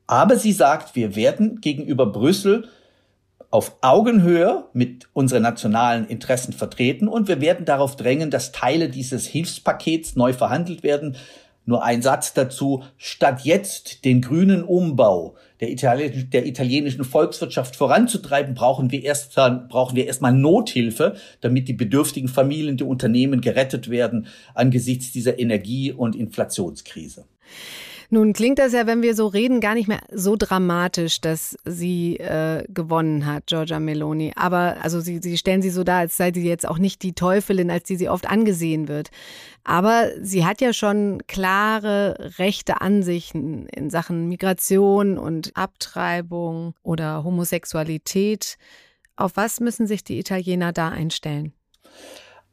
Aber 0.06 0.36
sie 0.36 0.52
sagt, 0.52 0.96
wir 0.96 1.14
werden 1.14 1.60
gegenüber 1.60 2.06
Brüssel 2.06 2.68
auf 3.54 3.76
Augenhöhe 3.82 4.64
mit 4.72 5.06
unseren 5.12 5.44
nationalen 5.44 6.08
Interessen 6.08 6.52
vertreten 6.52 7.06
und 7.06 7.28
wir 7.28 7.40
werden 7.40 7.64
darauf 7.64 7.94
drängen, 7.94 8.32
dass 8.32 8.50
Teile 8.50 8.88
dieses 8.88 9.28
Hilfspakets 9.28 10.16
neu 10.16 10.32
verhandelt 10.32 10.82
werden. 10.82 11.14
Nur 11.64 11.84
ein 11.84 12.02
Satz 12.02 12.34
dazu. 12.34 12.82
Statt 12.96 13.42
jetzt 13.44 14.04
den 14.04 14.22
grünen 14.22 14.64
Umbau 14.64 15.36
der, 15.60 15.70
Itali 15.70 16.24
der 16.24 16.46
italienischen 16.46 17.04
Volkswirtschaft 17.04 17.76
voranzutreiben, 17.76 18.56
brauchen 18.56 18.90
wir 18.90 19.04
erst, 19.04 19.36
brauchen 19.36 19.94
wir 19.94 20.08
erstmal 20.08 20.32
Nothilfe, 20.32 21.14
damit 21.40 21.68
die 21.68 21.74
bedürftigen 21.74 22.28
Familien, 22.28 22.76
die 22.76 22.82
Unternehmen 22.82 23.40
gerettet 23.40 23.88
werden 23.88 24.26
angesichts 24.54 25.12
dieser 25.12 25.38
Energie- 25.38 25.92
und 25.92 26.16
Inflationskrise. 26.16 27.24
Nun 28.10 28.32
klingt 28.32 28.58
das 28.58 28.72
ja, 28.72 28.86
wenn 28.86 29.02
wir 29.02 29.14
so 29.14 29.26
reden, 29.26 29.60
gar 29.60 29.74
nicht 29.74 29.88
mehr 29.88 30.00
so 30.12 30.36
dramatisch, 30.36 31.20
dass 31.20 31.56
sie 31.64 32.18
äh, 32.18 32.64
gewonnen 32.68 33.26
hat, 33.26 33.46
Giorgia 33.46 33.80
Meloni. 33.80 34.32
Aber 34.36 34.76
also 34.82 35.00
sie, 35.00 35.20
sie 35.22 35.38
stellen 35.38 35.62
sie 35.62 35.70
so 35.70 35.84
dar, 35.84 35.98
als 35.98 36.16
sei 36.16 36.32
sie 36.32 36.46
jetzt 36.46 36.68
auch 36.68 36.78
nicht 36.78 37.02
die 37.02 37.12
Teufelin, 37.12 37.70
als 37.70 37.84
die 37.84 37.96
sie 37.96 38.08
oft 38.08 38.28
angesehen 38.28 38.88
wird. 38.88 39.10
Aber 39.64 40.10
sie 40.20 40.44
hat 40.44 40.60
ja 40.60 40.72
schon 40.72 41.22
klare 41.26 42.32
rechte 42.38 42.80
Ansichten 42.80 43.66
in 43.68 43.90
Sachen 43.90 44.28
Migration 44.28 45.18
und 45.18 45.52
Abtreibung 45.56 46.74
oder 46.82 47.24
Homosexualität. 47.24 48.58
Auf 49.16 49.36
was 49.36 49.60
müssen 49.60 49.86
sich 49.86 50.04
die 50.04 50.18
Italiener 50.18 50.72
da 50.72 50.88
einstellen? 50.88 51.52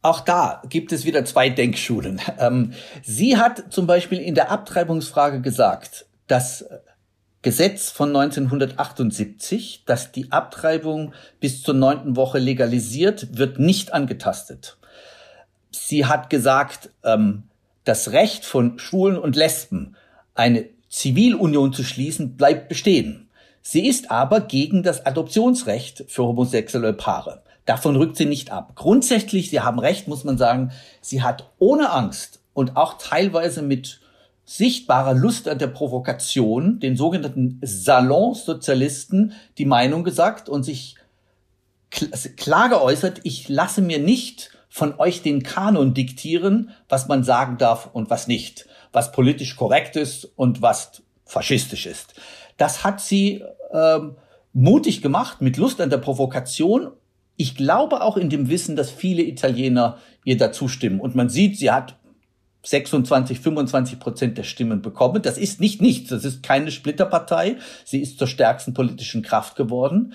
Auch 0.02 0.22
da 0.22 0.64
gibt 0.68 0.92
es 0.92 1.06
wieder 1.06 1.26
zwei 1.26 1.50
Denkschulen. 1.50 2.20
Ähm, 2.40 2.74
sie 3.04 3.38
hat 3.38 3.72
zum 3.72 3.86
Beispiel 3.86 4.20
in 4.20 4.34
der 4.34 4.50
Abtreibungsfrage 4.50 5.42
gesagt, 5.42 6.06
das 6.28 6.66
Gesetz 7.44 7.90
von 7.90 8.10
1978, 8.10 9.84
das 9.86 10.12
die 10.12 10.32
Abtreibung 10.32 11.14
bis 11.40 11.62
zur 11.64 11.74
neunten 11.74 12.16
Woche 12.16 12.40
legalisiert, 12.40 13.38
wird 13.38 13.60
nicht 13.60 13.94
angetastet. 13.94 14.78
Sie 15.72 16.06
hat 16.06 16.30
gesagt, 16.30 16.90
ähm, 17.04 17.44
das 17.84 18.12
Recht 18.12 18.46
von 18.46 18.78
Schwulen 18.78 19.18
und 19.18 19.36
Lesben, 19.36 19.96
eine 20.36 20.66
Zivilunion 20.90 21.74
zu 21.74 21.84
schließen, 21.84 22.38
bleibt 22.38 22.70
bestehen. 22.70 23.30
Sie 23.62 23.88
ist 23.88 24.12
aber 24.12 24.42
gegen 24.42 24.84
das 24.84 25.06
Adoptionsrecht 25.06 26.06
für 26.08 26.24
homosexuelle 26.24 26.94
Paare. 26.94 27.44
Davon 27.66 27.96
rückt 27.96 28.18
sie 28.18 28.26
nicht 28.26 28.52
ab. 28.52 28.74
Grundsätzlich, 28.76 29.50
Sie 29.50 29.60
haben 29.60 29.80
recht, 29.80 30.08
muss 30.08 30.24
man 30.24 30.38
sagen, 30.38 30.72
sie 31.00 31.22
hat 31.22 31.52
ohne 31.60 31.92
Angst 31.92 32.42
und 32.54 32.76
auch 32.76 32.98
teilweise 32.98 33.62
mit 33.62 34.02
sichtbarer 34.46 35.14
Lust 35.14 35.48
an 35.48 35.60
der 35.60 35.68
Provokation 35.68 36.80
den 36.80 36.98
sogenannten 36.98 37.60
Salonsozialisten 37.62 39.34
die 39.58 39.66
Meinung 39.66 40.04
gesagt 40.04 40.50
und 40.50 40.64
sich 40.64 40.96
klar 42.38 42.70
geäußert, 42.70 43.22
ich 43.24 43.48
lasse 43.50 43.82
mir 43.82 44.00
nicht 44.00 44.52
von 44.70 44.98
euch 45.00 45.22
den 45.22 45.44
Kanon 45.44 45.94
diktieren, 45.94 46.72
was 46.90 47.08
man 47.08 47.24
sagen 47.24 47.58
darf 47.58 47.90
und 47.94 48.10
was 48.10 48.28
nicht, 48.28 48.66
was 48.94 49.12
politisch 49.12 49.56
korrekt 49.56 49.96
ist 49.98 50.26
und 50.36 50.62
was 50.62 51.04
faschistisch 51.26 51.86
ist. 51.86 52.14
Das 52.58 52.84
hat 52.84 53.02
sie 53.02 53.44
ähm, 53.74 54.16
mutig 54.54 55.02
gemacht, 55.02 55.42
mit 55.42 55.58
Lust 55.58 55.82
an 55.82 55.90
der 55.90 55.98
Provokation 55.98 56.92
ich 57.38 57.56
glaube 57.56 58.02
auch 58.02 58.18
in 58.18 58.30
dem 58.30 58.50
Wissen, 58.50 58.76
dass 58.76 58.92
viele 58.92 59.24
Italiener 59.24 59.98
ihr 60.26 60.38
dazu 60.38 60.68
stimmen. 60.68 61.00
Und 61.00 61.16
man 61.16 61.30
sieht, 61.30 61.58
sie 61.58 61.72
hat 61.72 61.98
26, 62.64 63.40
25 63.40 64.00
Prozent 64.00 64.38
der 64.38 64.44
Stimmen 64.44 64.82
bekommen. 64.82 65.22
Das 65.22 65.38
ist 65.38 65.60
nicht 65.60 65.82
nichts. 65.82 66.10
Das 66.10 66.26
ist 66.26 66.44
keine 66.44 66.72
Splitterpartei. 66.72 67.58
Sie 67.86 68.00
ist 68.00 68.20
zur 68.20 68.28
stärksten 68.28 68.74
politischen 68.74 69.24
Kraft 69.24 69.56
geworden. 69.56 70.14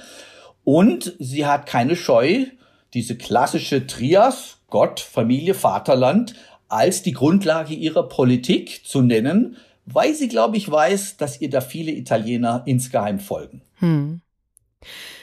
Und 0.62 1.14
sie 1.18 1.46
hat 1.46 1.66
keine 1.66 1.96
Scheu, 1.96 2.46
diese 2.94 3.16
klassische 3.16 3.86
Trias, 3.86 4.58
Gott, 4.68 5.00
Familie, 5.00 5.54
Vaterland, 5.54 6.34
als 6.68 7.02
die 7.02 7.12
Grundlage 7.12 7.74
ihrer 7.74 8.08
Politik 8.08 8.82
zu 8.84 9.02
nennen, 9.02 9.56
weil 9.84 10.14
sie, 10.14 10.28
glaube 10.28 10.56
ich, 10.56 10.68
weiß, 10.68 11.16
dass 11.16 11.40
ihr 11.40 11.50
da 11.50 11.60
viele 11.60 11.92
Italiener 11.92 12.62
insgeheim 12.66 13.20
folgen. 13.20 13.62
Hm. 13.76 14.20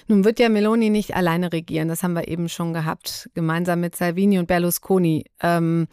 Nun 0.07 0.25
wird 0.25 0.39
ja 0.39 0.50
Meloni 0.50 0.89
nicht 0.89 1.15
alleine 1.15 1.51
regieren, 1.53 1.88
das 1.88 2.03
haben 2.03 2.13
wir 2.13 2.27
eben 2.27 2.50
schon 2.50 2.74
gehabt, 2.74 3.29
gemeinsam 3.33 3.79
mit 3.79 3.95
Salvini 3.95 4.39
und 4.39 4.48
Berlusconi. 4.48 5.25
Ähm, 5.41 5.88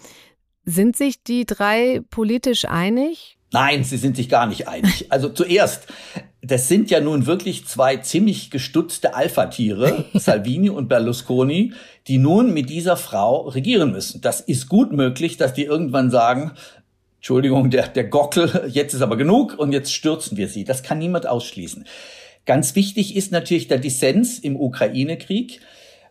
sind 0.64 0.96
sich 0.96 1.22
die 1.22 1.46
drei 1.46 2.00
politisch 2.10 2.64
einig? 2.64 3.38
Nein, 3.52 3.82
sie 3.82 3.96
sind 3.96 4.16
sich 4.16 4.28
gar 4.28 4.46
nicht 4.46 4.68
einig. 4.68 5.06
Also 5.10 5.28
zuerst, 5.28 5.88
das 6.40 6.68
sind 6.68 6.90
ja 6.90 7.00
nun 7.00 7.26
wirklich 7.26 7.66
zwei 7.66 7.96
ziemlich 7.96 8.50
gestutzte 8.50 9.14
Alpha-Tiere, 9.14 10.04
Salvini 10.14 10.70
und 10.70 10.88
Berlusconi, 10.88 11.72
die 12.06 12.18
nun 12.18 12.54
mit 12.54 12.70
dieser 12.70 12.96
Frau 12.96 13.48
regieren 13.48 13.92
müssen. 13.92 14.20
Das 14.20 14.40
ist 14.40 14.68
gut 14.68 14.92
möglich, 14.92 15.36
dass 15.36 15.52
die 15.52 15.64
irgendwann 15.64 16.10
sagen, 16.10 16.52
Entschuldigung, 17.16 17.70
der, 17.70 17.88
der 17.88 18.04
Gockel, 18.04 18.70
jetzt 18.72 18.94
ist 18.94 19.02
aber 19.02 19.16
genug 19.16 19.58
und 19.58 19.72
jetzt 19.72 19.92
stürzen 19.92 20.36
wir 20.36 20.48
sie. 20.48 20.64
Das 20.64 20.82
kann 20.82 20.98
niemand 20.98 21.26
ausschließen. 21.26 21.84
Ganz 22.50 22.74
wichtig 22.74 23.14
ist 23.14 23.30
natürlich 23.30 23.68
der 23.68 23.78
Dissens 23.78 24.40
im 24.40 24.56
Ukraine-Krieg. 24.56 25.60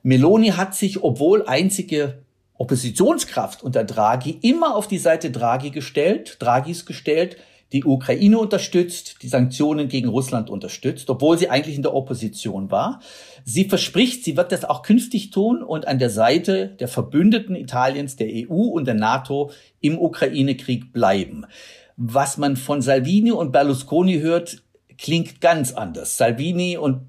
Meloni 0.03 0.51
hat 0.51 0.73
sich, 0.73 1.03
obwohl 1.03 1.45
einzige 1.45 2.19
Oppositionskraft 2.53 3.61
unter 3.61 3.83
Draghi, 3.83 4.37
immer 4.41 4.77
auf 4.77 4.87
die 4.87 4.99
Seite 4.99 5.31
Draghi 5.31 5.69
gestellt, 5.69 6.37
Draghis 6.39 6.85
gestellt, 6.85 7.35
die 7.73 7.83
Ukraine 7.83 8.39
unterstützt, 8.39 9.17
die 9.21 9.27
Sanktionen 9.27 9.89
gegen 9.89 10.07
Russland 10.07 10.49
unterstützt, 10.49 11.09
obwohl 11.09 11.37
sie 11.37 11.49
eigentlich 11.49 11.75
in 11.75 11.83
der 11.83 11.93
Opposition 11.93 12.71
war. 12.71 13.01
Sie 13.43 13.65
verspricht, 13.65 14.23
sie 14.23 14.37
wird 14.37 14.53
das 14.53 14.63
auch 14.63 14.81
künftig 14.81 15.31
tun 15.31 15.61
und 15.61 15.89
an 15.89 15.99
der 15.99 16.09
Seite 16.09 16.69
der 16.79 16.87
Verbündeten 16.87 17.57
Italiens, 17.57 18.15
der 18.15 18.29
EU 18.29 18.61
und 18.63 18.85
der 18.85 18.95
NATO 18.95 19.51
im 19.81 19.99
Ukraine-Krieg 19.99 20.93
bleiben. 20.93 21.45
Was 21.97 22.37
man 22.37 22.55
von 22.55 22.81
Salvini 22.81 23.33
und 23.33 23.51
Berlusconi 23.51 24.19
hört, 24.19 24.61
klingt 25.01 25.41
ganz 25.41 25.71
anders. 25.73 26.17
Salvini 26.17 26.77
und 26.77 27.01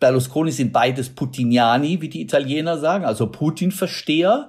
Berlusconi 0.00 0.52
sind 0.52 0.72
beides 0.72 1.10
Putiniani, 1.10 2.00
wie 2.00 2.08
die 2.08 2.20
Italiener 2.20 2.78
sagen, 2.78 3.04
also 3.04 3.28
Putin-Versteher. 3.28 4.48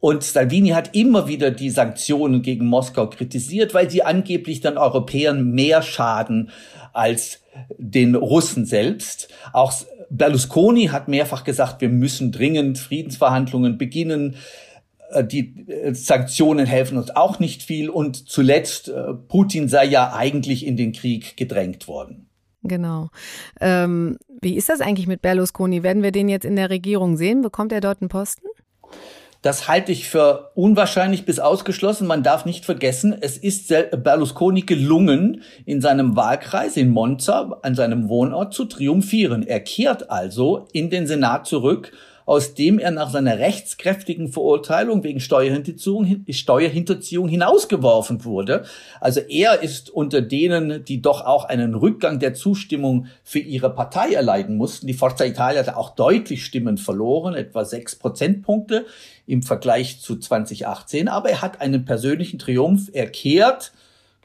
Und 0.00 0.22
Salvini 0.22 0.70
hat 0.70 0.94
immer 0.94 1.28
wieder 1.28 1.50
die 1.50 1.70
Sanktionen 1.70 2.42
gegen 2.42 2.66
Moskau 2.66 3.08
kritisiert, 3.08 3.74
weil 3.74 3.90
sie 3.90 4.02
angeblich 4.02 4.60
den 4.60 4.76
Europäern 4.76 5.50
mehr 5.52 5.82
schaden 5.82 6.50
als 6.92 7.42
den 7.78 8.14
Russen 8.14 8.66
selbst. 8.66 9.28
Auch 9.52 9.72
Berlusconi 10.10 10.86
hat 10.86 11.08
mehrfach 11.08 11.44
gesagt, 11.44 11.80
wir 11.80 11.88
müssen 11.88 12.32
dringend 12.32 12.78
Friedensverhandlungen 12.78 13.78
beginnen. 13.78 14.36
Äh, 15.10 15.24
die 15.24 15.66
äh, 15.68 15.94
Sanktionen 15.94 16.66
helfen 16.66 16.98
uns 16.98 17.14
auch 17.14 17.38
nicht 17.38 17.62
viel. 17.62 17.90
Und 17.90 18.28
zuletzt, 18.28 18.88
äh, 18.88 19.14
Putin 19.14 19.68
sei 19.68 19.84
ja 19.86 20.12
eigentlich 20.12 20.66
in 20.66 20.76
den 20.76 20.92
Krieg 20.92 21.36
gedrängt 21.36 21.88
worden. 21.88 22.28
Genau. 22.62 23.08
Ähm, 23.60 24.18
wie 24.40 24.56
ist 24.56 24.68
das 24.68 24.80
eigentlich 24.80 25.06
mit 25.06 25.22
Berlusconi? 25.22 25.82
Werden 25.82 26.02
wir 26.02 26.12
den 26.12 26.28
jetzt 26.28 26.44
in 26.44 26.56
der 26.56 26.70
Regierung 26.70 27.16
sehen? 27.16 27.42
Bekommt 27.42 27.72
er 27.72 27.80
dort 27.80 28.02
einen 28.02 28.08
Posten? 28.08 28.46
Das 29.42 29.68
halte 29.68 29.92
ich 29.92 30.08
für 30.08 30.50
unwahrscheinlich 30.56 31.24
bis 31.24 31.38
ausgeschlossen. 31.38 32.08
Man 32.08 32.24
darf 32.24 32.46
nicht 32.46 32.64
vergessen, 32.64 33.14
es 33.20 33.38
ist 33.38 33.68
Berlusconi 33.68 34.62
gelungen, 34.62 35.42
in 35.64 35.80
seinem 35.80 36.16
Wahlkreis 36.16 36.76
in 36.76 36.88
Monza, 36.88 37.56
an 37.62 37.76
seinem 37.76 38.08
Wohnort, 38.08 38.54
zu 38.54 38.64
triumphieren. 38.64 39.46
Er 39.46 39.60
kehrt 39.60 40.10
also 40.10 40.66
in 40.72 40.90
den 40.90 41.06
Senat 41.06 41.46
zurück 41.46 41.92
aus 42.26 42.54
dem 42.54 42.80
er 42.80 42.90
nach 42.90 43.10
seiner 43.10 43.38
rechtskräftigen 43.38 44.28
Verurteilung 44.28 45.04
wegen 45.04 45.20
Steuerhinterziehung, 45.20 46.24
Steuerhinterziehung 46.28 47.28
hinausgeworfen 47.28 48.24
wurde. 48.24 48.64
Also 49.00 49.20
er 49.20 49.62
ist 49.62 49.90
unter 49.90 50.20
denen, 50.20 50.84
die 50.84 51.00
doch 51.00 51.24
auch 51.24 51.44
einen 51.44 51.76
Rückgang 51.76 52.18
der 52.18 52.34
Zustimmung 52.34 53.06
für 53.22 53.38
ihre 53.38 53.70
Partei 53.70 54.12
erleiden 54.12 54.56
mussten. 54.56 54.88
Die 54.88 54.94
Forza 54.94 55.24
Italia 55.24 55.64
hat 55.64 55.74
auch 55.74 55.90
deutlich 55.90 56.44
Stimmen 56.44 56.78
verloren, 56.78 57.34
etwa 57.34 57.64
sechs 57.64 57.94
Prozentpunkte 57.94 58.86
im 59.26 59.42
Vergleich 59.42 60.00
zu 60.00 60.16
2018. 60.16 61.08
Aber 61.08 61.30
er 61.30 61.42
hat 61.42 61.60
einen 61.60 61.84
persönlichen 61.84 62.40
Triumph. 62.40 62.90
erkehrt 62.92 63.72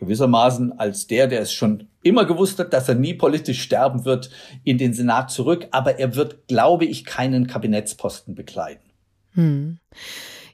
gewissermaßen 0.02 0.78
als 0.78 1.08
der, 1.08 1.28
der 1.28 1.42
es 1.42 1.54
schon 1.54 1.88
immer 2.04 2.26
gewusst 2.26 2.60
hat, 2.60 2.74
dass 2.74 2.90
er 2.90 2.96
nie 2.96 3.14
politisch 3.14 3.62
sterben 3.62 4.04
wird, 4.04 4.32
in 4.64 4.78
den 4.78 4.94
Senat 4.94 5.32
zurück. 5.32 5.68
Aber 5.72 6.00
er 6.00 6.16
wird, 6.16 6.48
glaube 6.48 6.86
ich, 6.86 7.06
keinen 7.06 7.48
Kabinettsposten 7.48 8.36
bekleiden. 8.36 8.82
Hm. 9.34 9.78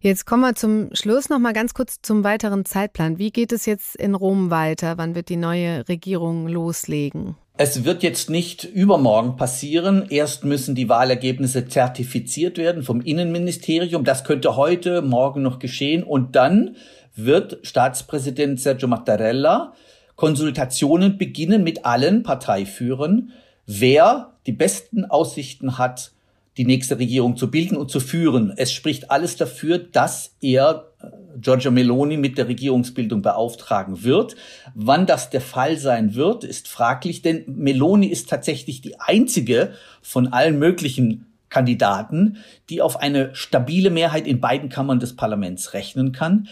Jetzt 0.02 0.26
kommen 0.26 0.44
wir 0.44 0.54
zum 0.54 0.90
Schluss 0.94 1.30
noch 1.30 1.40
mal 1.40 1.54
ganz 1.54 1.74
kurz 1.74 2.02
zum 2.02 2.24
weiteren 2.24 2.66
Zeitplan. 2.66 3.18
Wie 3.18 3.32
geht 3.32 3.52
es 3.52 3.66
jetzt 3.66 3.96
in 3.96 4.14
Rom 4.14 4.52
weiter? 4.52 4.98
Wann 4.98 5.16
wird 5.16 5.30
die 5.30 5.38
neue 5.38 5.88
Regierung 5.88 6.48
loslegen? 6.48 7.36
Es 7.60 7.86
wird 7.86 8.04
jetzt 8.04 8.30
nicht 8.30 8.66
übermorgen 8.66 9.36
passieren. 9.38 10.06
Erst 10.10 10.44
müssen 10.44 10.76
die 10.76 10.90
Wahlergebnisse 10.90 11.68
zertifiziert 11.68 12.60
werden 12.60 12.84
vom 12.84 13.02
Innenministerium. 13.02 14.04
Das 14.04 14.24
könnte 14.24 14.56
heute, 14.56 15.02
morgen 15.02 15.42
noch 15.42 15.58
geschehen. 15.58 16.04
Und 16.04 16.36
dann 16.36 16.76
wird 17.18 17.60
Staatspräsident 17.64 18.60
Sergio 18.60 18.88
Mattarella 18.88 19.74
Konsultationen 20.18 21.18
beginnen 21.18 21.64
mit 21.64 21.86
allen 21.86 22.24
Parteiführern, 22.24 23.32
wer 23.68 24.34
die 24.48 24.52
besten 24.52 25.06
Aussichten 25.06 25.78
hat, 25.78 26.12
die 26.58 26.66
nächste 26.66 26.98
Regierung 26.98 27.38
zu 27.38 27.52
bilden 27.52 27.78
und 27.78 27.92
zu 27.92 28.00
führen. 28.00 28.52
Es 28.58 28.74
spricht 28.74 29.12
alles 29.12 29.36
dafür, 29.36 29.78
dass 29.78 30.34
er 30.42 30.88
äh, 31.00 31.08
Giorgio 31.40 31.70
Meloni 31.70 32.18
mit 32.18 32.40
der 32.40 32.48
Regierungsbildung 32.48 33.22
beauftragen 33.22 34.04
wird. 34.04 34.36
Wann 34.74 35.06
das 35.06 35.30
der 35.30 35.42
Fall 35.42 35.78
sein 35.78 36.16
wird, 36.16 36.44
ist 36.44 36.68
fraglich, 36.68 37.22
denn 37.22 37.44
Meloni 37.46 38.08
ist 38.08 38.28
tatsächlich 38.28 38.82
die 38.82 39.00
einzige 39.00 39.74
von 40.02 40.34
allen 40.34 40.58
möglichen 40.58 41.28
Kandidaten, 41.50 42.38
die 42.72 42.82
auf 42.82 42.98
eine 42.98 43.36
stabile 43.36 43.92
Mehrheit 43.92 44.26
in 44.26 44.42
beiden 44.42 44.70
Kammern 44.70 45.00
des 45.00 45.16
Parlaments 45.16 45.74
rechnen 45.74 46.12
kann. 46.12 46.50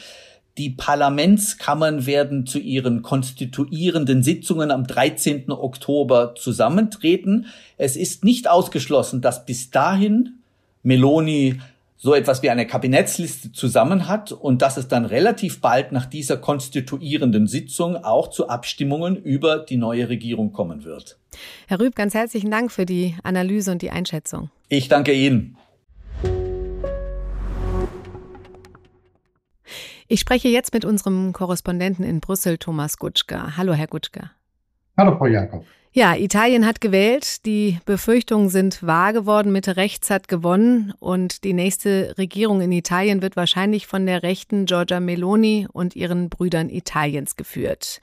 Die 0.58 0.70
Parlamentskammern 0.70 2.06
werden 2.06 2.46
zu 2.46 2.60
ihren 2.60 3.02
konstituierenden 3.02 4.24
Sitzungen 4.24 4.72
am 4.72 4.88
13. 4.88 5.52
Oktober 5.52 6.34
zusammentreten. 6.36 7.48
Es 7.78 7.98
ist 7.98 8.24
nicht 8.24 8.50
ausgeschlossen, 8.50 9.22
dass 9.22 9.46
bis 9.46 9.70
dahin 9.70 10.40
Meloni 10.82 11.60
so 11.98 12.14
etwas 12.14 12.42
wie 12.44 12.50
eine 12.50 12.68
Kabinettsliste 12.68 13.52
zusammen 13.52 14.08
hat 14.08 14.32
und 14.32 14.62
dass 14.62 14.78
es 14.78 14.88
dann 14.88 15.06
relativ 15.06 15.60
bald 15.60 15.92
nach 15.92 16.06
dieser 16.06 16.38
konstituierenden 16.38 17.48
Sitzung 17.48 17.98
auch 17.98 18.30
zu 18.30 18.48
Abstimmungen 18.48 19.16
über 19.18 19.60
die 19.60 19.78
neue 19.78 20.08
Regierung 20.08 20.54
kommen 20.54 20.84
wird. 20.86 21.18
Herr 21.68 21.80
Rüb, 21.80 21.96
ganz 21.96 22.14
herzlichen 22.14 22.52
Dank 22.52 22.72
für 22.72 22.86
die 22.86 23.16
Analyse 23.24 23.72
und 23.72 23.82
die 23.82 23.92
Einschätzung. 23.92 24.52
Ich 24.70 24.88
danke 24.88 25.14
Ihnen. 25.14 25.58
Ich 30.08 30.20
spreche 30.20 30.50
jetzt 30.50 30.72
mit 30.74 30.86
unserem 30.86 31.34
Korrespondenten 31.34 32.06
in 32.06 32.20
Brüssel, 32.20 32.60
Thomas 32.60 33.00
Gutschka. 33.00 33.58
Hallo, 33.58 33.74
Herr 33.74 33.88
Gutschka. 33.88 34.32
Hallo, 34.98 35.18
Frau 35.18 35.26
Jakob. 35.26 35.66
Ja, 35.94 36.16
Italien 36.16 36.66
hat 36.66 36.80
gewählt. 36.80 37.46
Die 37.46 37.80
Befürchtungen 37.86 38.50
sind 38.50 38.84
wahr 38.86 39.14
geworden. 39.14 39.52
Mitte 39.52 39.78
rechts 39.78 40.12
hat 40.12 40.28
gewonnen. 40.28 40.94
Und 41.00 41.44
die 41.44 41.54
nächste 41.54 42.14
Regierung 42.20 42.62
in 42.62 42.72
Italien 42.72 43.24
wird 43.24 43.36
wahrscheinlich 43.36 43.88
von 43.88 44.06
der 44.06 44.22
rechten 44.22 44.66
Giorgia 44.66 45.00
Meloni 45.00 45.68
und 45.72 45.96
ihren 45.96 46.30
Brüdern 46.30 46.70
Italiens 46.70 47.36
geführt. 47.36 48.00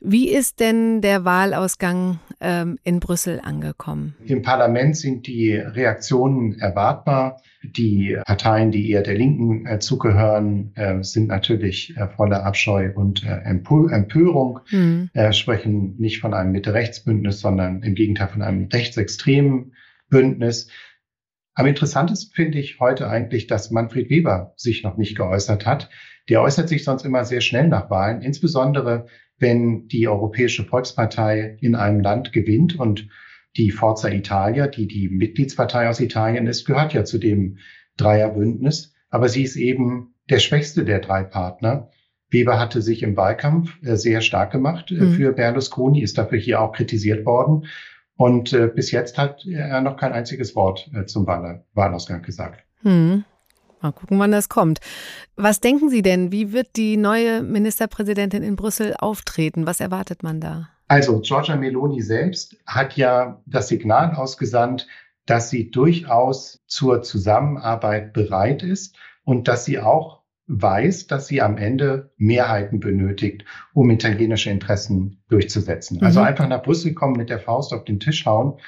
Wie 0.00 0.30
ist 0.30 0.60
denn 0.60 1.00
der 1.00 1.24
Wahlausgang 1.24 2.20
ähm, 2.40 2.78
in 2.84 3.00
Brüssel 3.00 3.40
angekommen? 3.42 4.14
Im 4.24 4.42
Parlament 4.42 4.96
sind 4.96 5.26
die 5.26 5.54
Reaktionen 5.54 6.58
erwartbar. 6.60 7.40
Die 7.62 8.16
Parteien, 8.24 8.70
die 8.70 8.90
eher 8.90 9.02
der 9.02 9.14
Linken 9.14 9.66
äh, 9.66 9.80
zugehören, 9.80 10.72
äh, 10.76 11.02
sind 11.02 11.26
natürlich 11.26 11.96
äh, 11.96 12.06
voller 12.08 12.44
Abscheu 12.44 12.92
und 12.94 13.24
äh, 13.24 13.40
Empörung, 13.40 14.60
mhm. 14.70 15.10
sprechen 15.32 15.96
nicht 15.98 16.20
von 16.20 16.34
einem 16.34 16.52
Mitte-Rechts-Bündnis, 16.52 17.40
sondern 17.40 17.82
im 17.82 17.94
Gegenteil 17.94 18.28
von 18.28 18.42
einem 18.42 18.68
rechtsextremen 18.72 19.72
Bündnis. 20.08 20.68
Am 21.54 21.66
interessantesten 21.66 22.32
finde 22.32 22.58
ich 22.60 22.78
heute 22.78 23.08
eigentlich, 23.08 23.48
dass 23.48 23.72
Manfred 23.72 24.10
Weber 24.10 24.52
sich 24.56 24.84
noch 24.84 24.96
nicht 24.96 25.16
geäußert 25.16 25.66
hat. 25.66 25.90
Der 26.28 26.40
äußert 26.42 26.68
sich 26.68 26.84
sonst 26.84 27.04
immer 27.04 27.24
sehr 27.24 27.40
schnell 27.40 27.66
nach 27.66 27.90
Wahlen, 27.90 28.22
insbesondere 28.22 29.06
wenn 29.38 29.88
die 29.88 30.08
Europäische 30.08 30.64
Volkspartei 30.64 31.56
in 31.60 31.74
einem 31.74 32.00
Land 32.00 32.32
gewinnt 32.32 32.78
und 32.78 33.08
die 33.56 33.70
Forza 33.70 34.08
Italia, 34.08 34.66
die 34.66 34.86
die 34.86 35.08
Mitgliedspartei 35.08 35.88
aus 35.88 36.00
Italien 36.00 36.46
ist, 36.46 36.64
gehört 36.64 36.92
ja 36.92 37.04
zu 37.04 37.18
dem 37.18 37.58
Dreierbündnis, 37.96 38.94
aber 39.10 39.28
sie 39.28 39.42
ist 39.42 39.56
eben 39.56 40.14
der 40.28 40.38
schwächste 40.38 40.84
der 40.84 41.00
drei 41.00 41.22
Partner. 41.22 41.90
Weber 42.30 42.58
hatte 42.58 42.82
sich 42.82 43.02
im 43.02 43.16
Wahlkampf 43.16 43.82
äh, 43.82 43.96
sehr 43.96 44.20
stark 44.20 44.52
gemacht 44.52 44.90
äh, 44.90 44.94
mhm. 44.94 45.12
für 45.12 45.32
Berlusconi, 45.32 46.02
ist 46.02 46.18
dafür 46.18 46.38
hier 46.38 46.60
auch 46.60 46.72
kritisiert 46.72 47.24
worden. 47.24 47.66
Und 48.16 48.52
äh, 48.52 48.68
bis 48.68 48.90
jetzt 48.90 49.16
hat 49.16 49.46
er 49.46 49.80
noch 49.80 49.96
kein 49.96 50.12
einziges 50.12 50.56
Wort 50.56 50.90
zum 51.06 51.26
Wahlausgang 51.26 52.22
gesagt. 52.22 52.64
Mhm. 52.82 53.24
Mal 53.80 53.92
gucken, 53.92 54.18
wann 54.18 54.32
das 54.32 54.48
kommt. 54.48 54.80
Was 55.36 55.60
denken 55.60 55.88
Sie 55.88 56.02
denn? 56.02 56.32
Wie 56.32 56.52
wird 56.52 56.76
die 56.76 56.96
neue 56.96 57.42
Ministerpräsidentin 57.42 58.42
in 58.42 58.56
Brüssel 58.56 58.94
auftreten? 58.98 59.66
Was 59.66 59.80
erwartet 59.80 60.22
man 60.22 60.40
da? 60.40 60.68
Also, 60.88 61.20
Giorgia 61.20 61.56
Meloni 61.56 62.00
selbst 62.00 62.56
hat 62.66 62.96
ja 62.96 63.42
das 63.46 63.68
Signal 63.68 64.14
ausgesandt, 64.14 64.86
dass 65.26 65.50
sie 65.50 65.70
durchaus 65.70 66.62
zur 66.66 67.02
Zusammenarbeit 67.02 68.14
bereit 68.14 68.62
ist 68.62 68.96
und 69.24 69.46
dass 69.46 69.66
sie 69.66 69.78
auch 69.78 70.22
weiß, 70.46 71.06
dass 71.06 71.26
sie 71.26 71.42
am 71.42 71.58
Ende 71.58 72.10
Mehrheiten 72.16 72.80
benötigt, 72.80 73.44
um 73.74 73.90
italienische 73.90 74.48
Interessen 74.50 75.22
durchzusetzen. 75.28 76.02
Also 76.02 76.02
mhm. 76.02 76.06
Also 76.06 76.20
einfach 76.20 76.48
nach 76.48 76.62
Brüssel 76.62 76.94
kommen, 76.94 77.16
mit 77.16 77.28
der 77.28 77.38
Faust 77.38 77.74
auf 77.74 77.84
den 77.84 78.00
Tisch 78.00 78.24
hauen, 78.24 78.58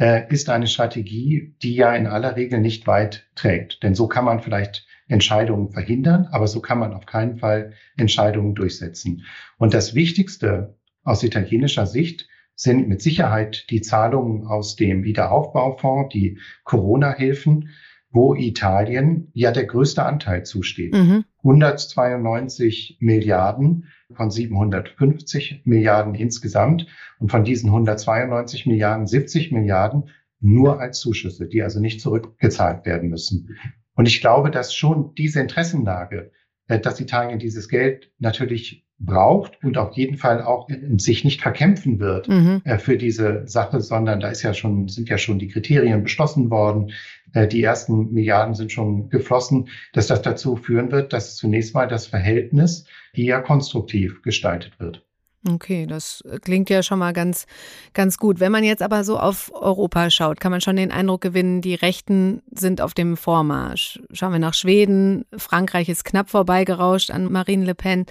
äh, 0.00 0.32
ist 0.32 0.48
eine 0.48 0.66
Strategie, 0.66 1.54
die 1.62 1.74
ja 1.74 1.94
in 1.94 2.06
aller 2.06 2.34
Regel 2.34 2.60
nicht 2.60 2.86
weit 2.86 3.28
trägt. 3.34 3.82
Denn 3.82 3.94
so 3.94 4.08
kann 4.08 4.24
man 4.24 4.40
vielleicht 4.40 4.86
Entscheidungen 5.08 5.70
verhindern, 5.70 6.26
aber 6.30 6.46
so 6.46 6.60
kann 6.60 6.78
man 6.78 6.94
auf 6.94 7.04
keinen 7.04 7.38
Fall 7.38 7.74
Entscheidungen 7.96 8.54
durchsetzen. 8.54 9.24
Und 9.58 9.74
das 9.74 9.94
Wichtigste 9.94 10.78
aus 11.04 11.22
italienischer 11.22 11.86
Sicht 11.86 12.28
sind 12.54 12.88
mit 12.88 13.02
Sicherheit 13.02 13.66
die 13.70 13.82
Zahlungen 13.82 14.46
aus 14.46 14.76
dem 14.76 15.04
Wiederaufbaufonds, 15.04 16.12
die 16.12 16.38
Corona-Hilfen, 16.64 17.70
wo 18.10 18.34
Italien 18.34 19.30
ja 19.34 19.52
der 19.52 19.66
größte 19.66 20.04
Anteil 20.04 20.44
zusteht. 20.44 20.94
Mhm. 20.94 21.24
192 21.42 22.98
Milliarden 23.00 23.86
von 24.12 24.30
750 24.30 25.62
Milliarden 25.64 26.14
insgesamt 26.14 26.86
und 27.18 27.30
von 27.30 27.44
diesen 27.44 27.68
192 27.68 28.66
Milliarden 28.66 29.06
70 29.06 29.52
Milliarden 29.52 30.10
nur 30.40 30.80
als 30.80 31.00
Zuschüsse, 31.00 31.46
die 31.46 31.62
also 31.62 31.80
nicht 31.80 32.00
zurückgezahlt 32.00 32.86
werden 32.86 33.10
müssen. 33.10 33.56
Und 33.94 34.06
ich 34.06 34.20
glaube, 34.20 34.50
dass 34.50 34.74
schon 34.74 35.14
diese 35.14 35.40
Interessenlage, 35.40 36.32
dass 36.78 37.00
Italien 37.00 37.38
dieses 37.38 37.68
Geld 37.68 38.10
natürlich 38.18 38.84
braucht 39.00 39.62
und 39.64 39.78
auf 39.78 39.96
jeden 39.96 40.18
Fall 40.18 40.42
auch 40.42 40.68
sich 40.98 41.24
nicht 41.24 41.40
verkämpfen 41.40 42.00
wird 42.00 42.28
mhm. 42.28 42.60
äh, 42.64 42.78
für 42.78 42.98
diese 42.98 43.46
Sache, 43.46 43.80
sondern 43.80 44.20
da 44.20 44.28
ist 44.28 44.42
ja 44.42 44.52
schon, 44.52 44.88
sind 44.88 45.08
ja 45.08 45.16
schon 45.16 45.38
die 45.38 45.48
Kriterien 45.48 46.02
beschlossen 46.02 46.50
worden. 46.50 46.92
Äh, 47.32 47.48
die 47.48 47.62
ersten 47.62 48.12
Milliarden 48.12 48.54
sind 48.54 48.72
schon 48.72 49.08
geflossen, 49.08 49.68
dass 49.94 50.06
das 50.06 50.20
dazu 50.20 50.56
führen 50.56 50.92
wird, 50.92 51.14
dass 51.14 51.36
zunächst 51.36 51.74
mal 51.74 51.88
das 51.88 52.06
Verhältnis 52.06 52.84
eher 53.14 53.40
konstruktiv 53.40 54.20
gestaltet 54.22 54.78
wird. 54.78 55.02
Okay, 55.48 55.86
das 55.86 56.22
klingt 56.42 56.68
ja 56.68 56.82
schon 56.82 56.98
mal 56.98 57.14
ganz, 57.14 57.46
ganz 57.94 58.18
gut. 58.18 58.40
Wenn 58.40 58.52
man 58.52 58.62
jetzt 58.62 58.82
aber 58.82 59.04
so 59.04 59.18
auf 59.18 59.50
Europa 59.54 60.10
schaut, 60.10 60.38
kann 60.38 60.52
man 60.52 60.60
schon 60.60 60.76
den 60.76 60.92
Eindruck 60.92 61.22
gewinnen, 61.22 61.62
die 61.62 61.74
Rechten 61.74 62.42
sind 62.50 62.82
auf 62.82 62.92
dem 62.92 63.16
Vormarsch. 63.16 64.00
Schauen 64.12 64.32
wir 64.32 64.38
nach 64.38 64.52
Schweden, 64.52 65.24
Frankreich 65.34 65.88
ist 65.88 66.04
knapp 66.04 66.28
vorbeigerauscht 66.28 67.10
an 67.10 67.32
Marine 67.32 67.64
Le 67.64 67.74
Pen. 67.74 68.04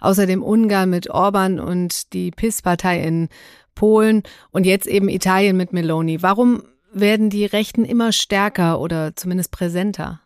Außerdem 0.00 0.42
Ungarn 0.42 0.88
mit 0.88 1.10
Orban 1.10 1.60
und 1.60 2.12
die 2.14 2.30
PIS-Partei 2.30 3.02
in 3.02 3.28
Polen 3.74 4.22
und 4.50 4.64
jetzt 4.64 4.86
eben 4.86 5.08
Italien 5.08 5.56
mit 5.56 5.72
Meloni. 5.72 6.22
Warum 6.22 6.62
werden 6.92 7.28
die 7.30 7.44
Rechten 7.44 7.84
immer 7.84 8.12
stärker 8.12 8.80
oder 8.80 9.14
zumindest 9.14 9.52
präsenter? 9.52 10.20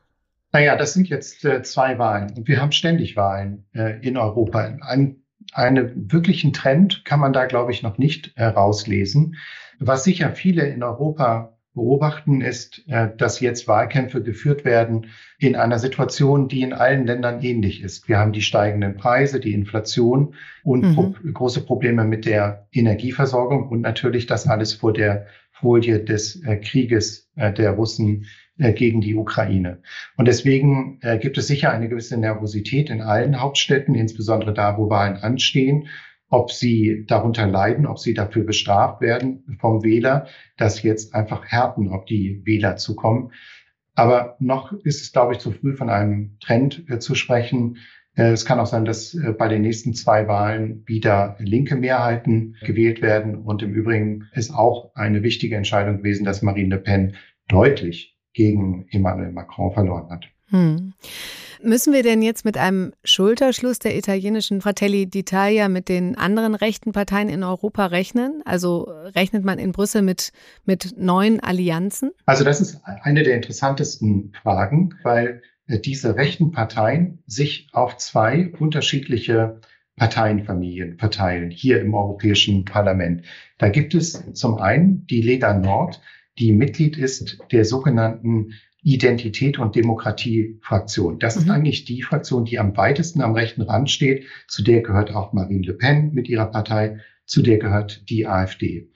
Naja, 0.52 0.76
das 0.76 0.94
sind 0.94 1.08
jetzt 1.08 1.44
äh, 1.44 1.62
zwei 1.62 1.98
Wahlen 1.98 2.32
und 2.36 2.48
wir 2.48 2.60
haben 2.60 2.72
ständig 2.72 3.16
Wahlen 3.16 3.66
äh, 3.74 4.00
in 4.00 4.16
Europa. 4.16 4.60
Ein 4.80 5.22
einen 5.52 6.12
wirklichen 6.12 6.52
Trend 6.52 7.04
kann 7.04 7.20
man 7.20 7.32
da, 7.32 7.46
glaube 7.46 7.72
ich, 7.72 7.82
noch 7.82 7.98
nicht 7.98 8.32
herauslesen. 8.36 9.36
Was 9.78 10.04
sicher 10.04 10.30
viele 10.30 10.66
in 10.66 10.82
Europa 10.82 11.56
beobachten, 11.76 12.40
ist, 12.40 12.82
äh, 12.88 13.10
dass 13.16 13.38
jetzt 13.38 13.68
Wahlkämpfe 13.68 14.22
geführt 14.22 14.64
werden 14.64 15.08
in 15.38 15.54
einer 15.54 15.78
Situation, 15.78 16.48
die 16.48 16.62
in 16.62 16.72
allen 16.72 17.06
Ländern 17.06 17.42
ähnlich 17.42 17.82
ist. 17.82 18.08
Wir 18.08 18.18
haben 18.18 18.32
die 18.32 18.42
steigenden 18.42 18.96
Preise, 18.96 19.38
die 19.38 19.52
Inflation 19.52 20.34
und 20.64 20.82
mhm. 20.82 20.94
pro 20.94 21.14
große 21.32 21.60
Probleme 21.60 22.04
mit 22.04 22.24
der 22.24 22.66
Energieversorgung 22.72 23.68
und 23.68 23.82
natürlich 23.82 24.26
das 24.26 24.48
alles 24.48 24.72
vor 24.72 24.92
der 24.92 25.26
Folie 25.52 26.00
des 26.00 26.42
äh, 26.44 26.56
Krieges 26.56 27.30
äh, 27.36 27.52
der 27.52 27.72
Russen 27.72 28.26
äh, 28.58 28.72
gegen 28.72 29.00
die 29.00 29.14
Ukraine. 29.14 29.82
Und 30.16 30.28
deswegen 30.28 30.98
äh, 31.02 31.18
gibt 31.18 31.38
es 31.38 31.46
sicher 31.46 31.70
eine 31.70 31.88
gewisse 31.88 32.16
Nervosität 32.16 32.90
in 32.90 33.02
allen 33.02 33.40
Hauptstädten, 33.40 33.94
insbesondere 33.94 34.54
da, 34.54 34.78
wo 34.78 34.88
Wahlen 34.88 35.16
anstehen, 35.16 35.88
ob 36.28 36.50
sie 36.50 37.04
darunter 37.06 37.46
leiden, 37.46 37.86
ob 37.86 37.98
sie 37.98 38.14
dafür 38.14 38.44
bestraft 38.44 39.00
werden 39.00 39.58
vom 39.60 39.84
Wähler, 39.84 40.26
dass 40.56 40.82
jetzt 40.82 41.14
einfach 41.14 41.44
härten, 41.46 41.88
ob 41.88 42.06
die 42.06 42.42
Wähler 42.44 42.76
zukommen. 42.76 43.32
Aber 43.94 44.36
noch 44.40 44.72
ist 44.72 45.02
es, 45.02 45.12
glaube 45.12 45.34
ich, 45.34 45.38
zu 45.38 45.52
früh 45.52 45.74
von 45.74 45.88
einem 45.88 46.36
Trend 46.40 46.84
äh, 46.88 46.98
zu 46.98 47.14
sprechen. 47.14 47.78
Äh, 48.14 48.32
es 48.32 48.44
kann 48.44 48.60
auch 48.60 48.66
sein, 48.66 48.84
dass 48.84 49.14
äh, 49.14 49.32
bei 49.32 49.48
den 49.48 49.62
nächsten 49.62 49.94
zwei 49.94 50.28
Wahlen 50.28 50.82
wieder 50.86 51.36
linke 51.38 51.76
Mehrheiten 51.76 52.56
gewählt 52.62 53.00
werden. 53.00 53.36
Und 53.36 53.62
im 53.62 53.72
Übrigen 53.72 54.28
ist 54.32 54.52
auch 54.52 54.94
eine 54.94 55.22
wichtige 55.22 55.56
Entscheidung 55.56 55.98
gewesen, 55.98 56.24
dass 56.24 56.42
Marine 56.42 56.76
Le 56.76 56.80
Pen 56.80 57.16
deutlich 57.48 58.15
gegen 58.36 58.86
Emmanuel 58.90 59.32
Macron 59.32 59.72
verloren 59.72 60.10
hat. 60.10 60.26
Hm. 60.50 60.92
Müssen 61.62 61.92
wir 61.92 62.02
denn 62.02 62.22
jetzt 62.22 62.44
mit 62.44 62.58
einem 62.58 62.92
Schulterschluss 63.02 63.78
der 63.78 63.96
italienischen 63.96 64.60
Fratelli 64.60 65.04
d'Italia 65.04 65.68
mit 65.68 65.88
den 65.88 66.16
anderen 66.16 66.54
rechten 66.54 66.92
Parteien 66.92 67.28
in 67.28 67.42
Europa 67.42 67.86
rechnen? 67.86 68.42
Also 68.44 68.82
rechnet 69.16 69.44
man 69.44 69.58
in 69.58 69.72
Brüssel 69.72 70.02
mit, 70.02 70.32
mit 70.66 70.94
neuen 70.98 71.40
Allianzen? 71.40 72.12
Also 72.26 72.44
das 72.44 72.60
ist 72.60 72.80
eine 72.84 73.22
der 73.22 73.34
interessantesten 73.34 74.32
Fragen, 74.42 74.94
weil 75.02 75.42
äh, 75.66 75.80
diese 75.80 76.14
rechten 76.14 76.52
Parteien 76.52 77.22
sich 77.26 77.68
auf 77.72 77.96
zwei 77.96 78.52
unterschiedliche 78.58 79.60
Parteienfamilien 79.96 80.98
verteilen, 80.98 81.50
hier 81.50 81.80
im 81.80 81.94
Europäischen 81.94 82.66
Parlament. 82.66 83.22
Da 83.56 83.70
gibt 83.70 83.94
es 83.94 84.22
zum 84.34 84.58
einen 84.58 85.06
die 85.06 85.22
Lega 85.22 85.54
Nord, 85.54 86.02
die 86.38 86.52
Mitglied 86.52 86.96
ist 86.96 87.38
der 87.52 87.64
sogenannten 87.64 88.52
Identität 88.82 89.58
und 89.58 89.74
Demokratie 89.74 90.58
Fraktion. 90.62 91.18
Das 91.18 91.36
mhm. 91.36 91.42
ist 91.42 91.50
eigentlich 91.50 91.84
die 91.84 92.02
Fraktion, 92.02 92.44
die 92.44 92.58
am 92.58 92.76
weitesten 92.76 93.20
am 93.20 93.34
rechten 93.34 93.62
Rand 93.62 93.90
steht. 93.90 94.26
Zu 94.46 94.62
der 94.62 94.82
gehört 94.82 95.12
auch 95.12 95.32
Marine 95.32 95.66
Le 95.66 95.74
Pen 95.74 96.12
mit 96.12 96.28
ihrer 96.28 96.46
Partei, 96.46 97.00
zu 97.24 97.42
der 97.42 97.58
gehört 97.58 98.08
die 98.08 98.26
AfD. 98.26 98.88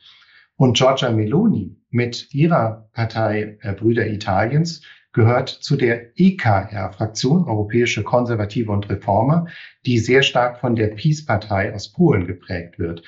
Und 0.54 0.76
Giorgia 0.76 1.10
Meloni 1.10 1.76
mit 1.90 2.32
ihrer 2.32 2.88
Partei 2.92 3.58
äh, 3.62 3.72
Brüder 3.72 4.06
Italiens 4.06 4.82
gehört 5.12 5.48
zu 5.48 5.76
der 5.76 6.16
EKR-Fraktion, 6.16 7.44
Europäische 7.44 8.04
Konservative 8.04 8.70
und 8.70 8.88
Reformer, 8.88 9.46
die 9.86 9.98
sehr 9.98 10.22
stark 10.22 10.60
von 10.60 10.76
der 10.76 10.88
Peace-Partei 10.88 11.74
aus 11.74 11.92
Polen 11.92 12.26
geprägt 12.26 12.78
wird. 12.78 13.02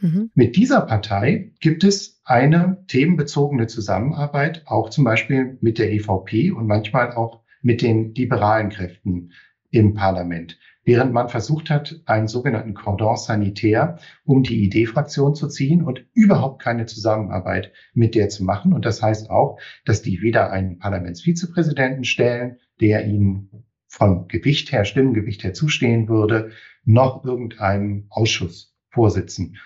Mhm. 0.00 0.30
Mit 0.34 0.56
dieser 0.56 0.82
Partei 0.82 1.52
gibt 1.60 1.84
es 1.84 2.20
eine 2.24 2.84
themenbezogene 2.88 3.66
Zusammenarbeit, 3.66 4.62
auch 4.66 4.90
zum 4.90 5.04
Beispiel 5.04 5.58
mit 5.60 5.78
der 5.78 5.92
EVP 5.92 6.50
und 6.50 6.66
manchmal 6.66 7.12
auch 7.12 7.42
mit 7.62 7.82
den 7.82 8.14
liberalen 8.14 8.70
Kräften 8.70 9.32
im 9.70 9.94
Parlament. 9.94 10.58
Während 10.84 11.14
man 11.14 11.30
versucht 11.30 11.70
hat, 11.70 12.02
einen 12.04 12.28
sogenannten 12.28 12.74
Cordon 12.74 13.16
sanitaire 13.16 13.98
um 14.24 14.42
die 14.42 14.64
ID-Fraktion 14.66 15.34
zu 15.34 15.48
ziehen 15.48 15.82
und 15.82 16.04
überhaupt 16.12 16.62
keine 16.62 16.84
Zusammenarbeit 16.84 17.72
mit 17.94 18.14
der 18.14 18.28
zu 18.28 18.44
machen. 18.44 18.74
Und 18.74 18.84
das 18.84 19.02
heißt 19.02 19.30
auch, 19.30 19.58
dass 19.86 20.02
die 20.02 20.20
weder 20.20 20.52
einen 20.52 20.78
Parlamentsvizepräsidenten 20.78 22.04
stellen, 22.04 22.58
der 22.80 23.06
ihnen 23.06 23.64
vom 23.88 24.28
Gewicht 24.28 24.72
her, 24.72 24.84
Stimmengewicht 24.84 25.42
her 25.42 25.54
zustehen 25.54 26.08
würde, 26.08 26.50
noch 26.84 27.24
irgendeinem 27.24 28.06
Ausschuss 28.10 28.74
vorsitzen. 28.90 29.56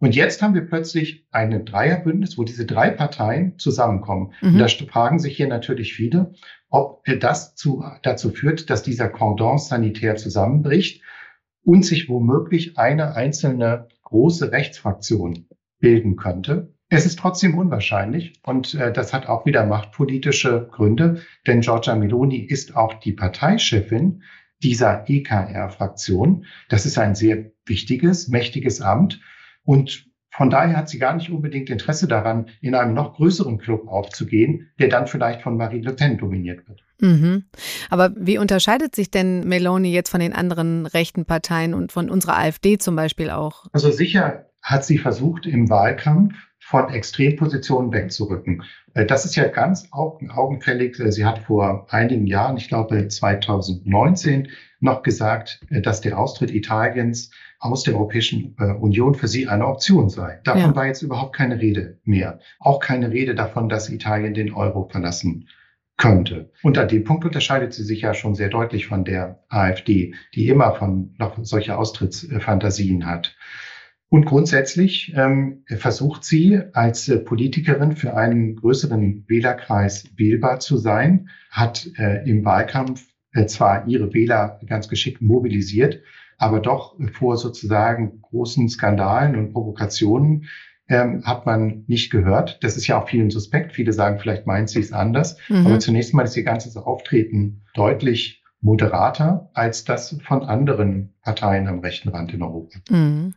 Und 0.00 0.14
jetzt 0.14 0.42
haben 0.42 0.54
wir 0.54 0.66
plötzlich 0.66 1.26
ein 1.30 1.64
Dreierbündnis, 1.64 2.38
wo 2.38 2.44
diese 2.44 2.66
drei 2.66 2.90
Parteien 2.90 3.58
zusammenkommen. 3.58 4.32
Mhm. 4.40 4.54
Und 4.54 4.58
da 4.58 4.68
fragen 4.68 5.18
sich 5.18 5.36
hier 5.36 5.48
natürlich 5.48 5.94
viele, 5.94 6.34
ob 6.70 7.04
das 7.20 7.54
zu, 7.56 7.84
dazu 8.02 8.30
führt, 8.30 8.70
dass 8.70 8.82
dieser 8.82 9.08
Cordon 9.08 9.58
sanitär 9.58 10.16
zusammenbricht 10.16 11.02
und 11.64 11.84
sich 11.84 12.08
womöglich 12.08 12.78
eine 12.78 13.16
einzelne 13.16 13.88
große 14.04 14.52
Rechtsfraktion 14.52 15.48
bilden 15.80 16.16
könnte. 16.16 16.72
Es 16.90 17.04
ist 17.04 17.18
trotzdem 17.18 17.58
unwahrscheinlich 17.58 18.40
und 18.44 18.74
äh, 18.74 18.92
das 18.92 19.12
hat 19.12 19.26
auch 19.26 19.44
wieder 19.44 19.66
machtpolitische 19.66 20.68
Gründe, 20.72 21.20
denn 21.46 21.60
Giorgia 21.60 21.94
Meloni 21.94 22.38
ist 22.38 22.76
auch 22.76 22.94
die 22.94 23.12
Parteichefin 23.12 24.22
dieser 24.62 25.04
EKR-Fraktion. 25.08 26.46
Das 26.70 26.86
ist 26.86 26.98
ein 26.98 27.14
sehr 27.14 27.50
wichtiges, 27.66 28.28
mächtiges 28.28 28.80
Amt 28.80 29.20
und 29.68 30.06
von 30.30 30.48
daher 30.48 30.78
hat 30.78 30.88
sie 30.88 30.98
gar 30.98 31.14
nicht 31.14 31.28
unbedingt 31.28 31.68
Interesse 31.68 32.08
daran, 32.08 32.46
in 32.62 32.74
einem 32.74 32.94
noch 32.94 33.16
größeren 33.16 33.58
Club 33.58 33.86
aufzugehen, 33.86 34.70
der 34.78 34.88
dann 34.88 35.06
vielleicht 35.06 35.42
von 35.42 35.58
Marine 35.58 35.84
Le 35.84 35.92
Pen 35.92 36.16
dominiert 36.16 36.66
wird. 36.66 36.82
Mhm. 37.02 37.44
Aber 37.90 38.14
wie 38.16 38.38
unterscheidet 38.38 38.96
sich 38.96 39.10
denn 39.10 39.46
Meloni 39.46 39.92
jetzt 39.92 40.08
von 40.08 40.20
den 40.20 40.32
anderen 40.32 40.86
rechten 40.86 41.26
Parteien 41.26 41.74
und 41.74 41.92
von 41.92 42.08
unserer 42.08 42.38
AfD 42.38 42.78
zum 42.78 42.96
Beispiel 42.96 43.28
auch? 43.28 43.66
Also 43.72 43.90
sicher 43.90 44.46
hat 44.62 44.86
sie 44.86 44.96
versucht, 44.96 45.44
im 45.44 45.68
Wahlkampf 45.68 46.34
von 46.60 46.88
Extrempositionen 46.88 47.92
wegzurücken. 47.92 48.62
Äh, 48.94 49.04
das 49.04 49.26
ist 49.26 49.36
ja 49.36 49.48
ganz 49.48 49.88
augenfällig. 49.90 50.98
Äh, 50.98 51.12
sie 51.12 51.26
hat 51.26 51.40
vor 51.40 51.86
einigen 51.90 52.26
Jahren, 52.26 52.56
ich 52.56 52.68
glaube 52.68 53.06
2019, 53.06 54.48
noch 54.80 55.02
gesagt, 55.02 55.60
äh, 55.68 55.82
dass 55.82 56.00
der 56.00 56.18
Austritt 56.18 56.52
Italiens 56.52 57.30
aus 57.58 57.82
der 57.82 57.94
Europäischen 57.94 58.54
äh, 58.58 58.72
Union 58.72 59.14
für 59.14 59.28
sie 59.28 59.48
eine 59.48 59.66
Option 59.66 60.08
sei. 60.08 60.40
Davon 60.44 60.70
ja. 60.70 60.76
war 60.76 60.86
jetzt 60.86 61.02
überhaupt 61.02 61.34
keine 61.34 61.60
Rede 61.60 61.98
mehr. 62.04 62.38
Auch 62.60 62.80
keine 62.80 63.10
Rede 63.10 63.34
davon, 63.34 63.68
dass 63.68 63.90
Italien 63.90 64.34
den 64.34 64.52
Euro 64.52 64.88
verlassen 64.88 65.48
könnte. 65.96 66.50
Und 66.62 66.78
an 66.78 66.88
dem 66.88 67.04
Punkt 67.04 67.24
unterscheidet 67.24 67.74
sie 67.74 67.82
sich 67.82 68.02
ja 68.02 68.14
schon 68.14 68.34
sehr 68.36 68.48
deutlich 68.48 68.86
von 68.86 69.04
der 69.04 69.42
AfD, 69.48 70.14
die 70.34 70.48
immer 70.48 70.74
von 70.74 71.14
noch 71.18 71.36
solche 71.42 71.76
Austrittsfantasien 71.76 73.04
hat. 73.04 73.36
Und 74.10 74.24
grundsätzlich 74.24 75.12
ähm, 75.16 75.64
versucht 75.66 76.24
sie 76.24 76.60
als 76.72 77.08
äh, 77.08 77.18
Politikerin 77.18 77.92
für 77.92 78.16
einen 78.16 78.56
größeren 78.56 79.24
Wählerkreis 79.28 80.08
wählbar 80.16 80.60
zu 80.60 80.78
sein, 80.78 81.28
hat 81.50 81.86
äh, 81.98 82.26
im 82.26 82.42
Wahlkampf 82.44 83.04
äh, 83.32 83.44
zwar 83.46 83.86
ihre 83.86 84.14
Wähler 84.14 84.60
ganz 84.66 84.88
geschickt 84.88 85.20
mobilisiert, 85.20 86.00
aber 86.38 86.60
doch 86.60 86.96
vor 87.12 87.36
sozusagen 87.36 88.22
großen 88.22 88.68
Skandalen 88.68 89.36
und 89.36 89.52
Provokationen 89.52 90.46
ähm, 90.88 91.22
hat 91.24 91.44
man 91.44 91.84
nicht 91.86 92.10
gehört. 92.10 92.62
Das 92.62 92.76
ist 92.76 92.86
ja 92.86 93.00
auch 93.00 93.08
vielen 93.08 93.30
suspekt. 93.30 93.74
Viele 93.74 93.92
sagen, 93.92 94.18
vielleicht 94.18 94.46
meint 94.46 94.70
sie 94.70 94.80
es 94.80 94.92
anders. 94.92 95.36
Mhm. 95.48 95.66
Aber 95.66 95.78
zunächst 95.80 96.14
mal 96.14 96.22
ist 96.22 96.36
ihr 96.36 96.44
ganzes 96.44 96.76
Auftreten 96.76 97.62
deutlich 97.74 98.42
moderater 98.60 99.50
als 99.52 99.84
das 99.84 100.16
von 100.26 100.42
anderen 100.42 101.14
Parteien 101.22 101.68
am 101.68 101.80
rechten 101.80 102.08
Rand 102.08 102.32
in 102.32 102.42
Europa. 102.42 102.78
Mhm. 102.88 103.34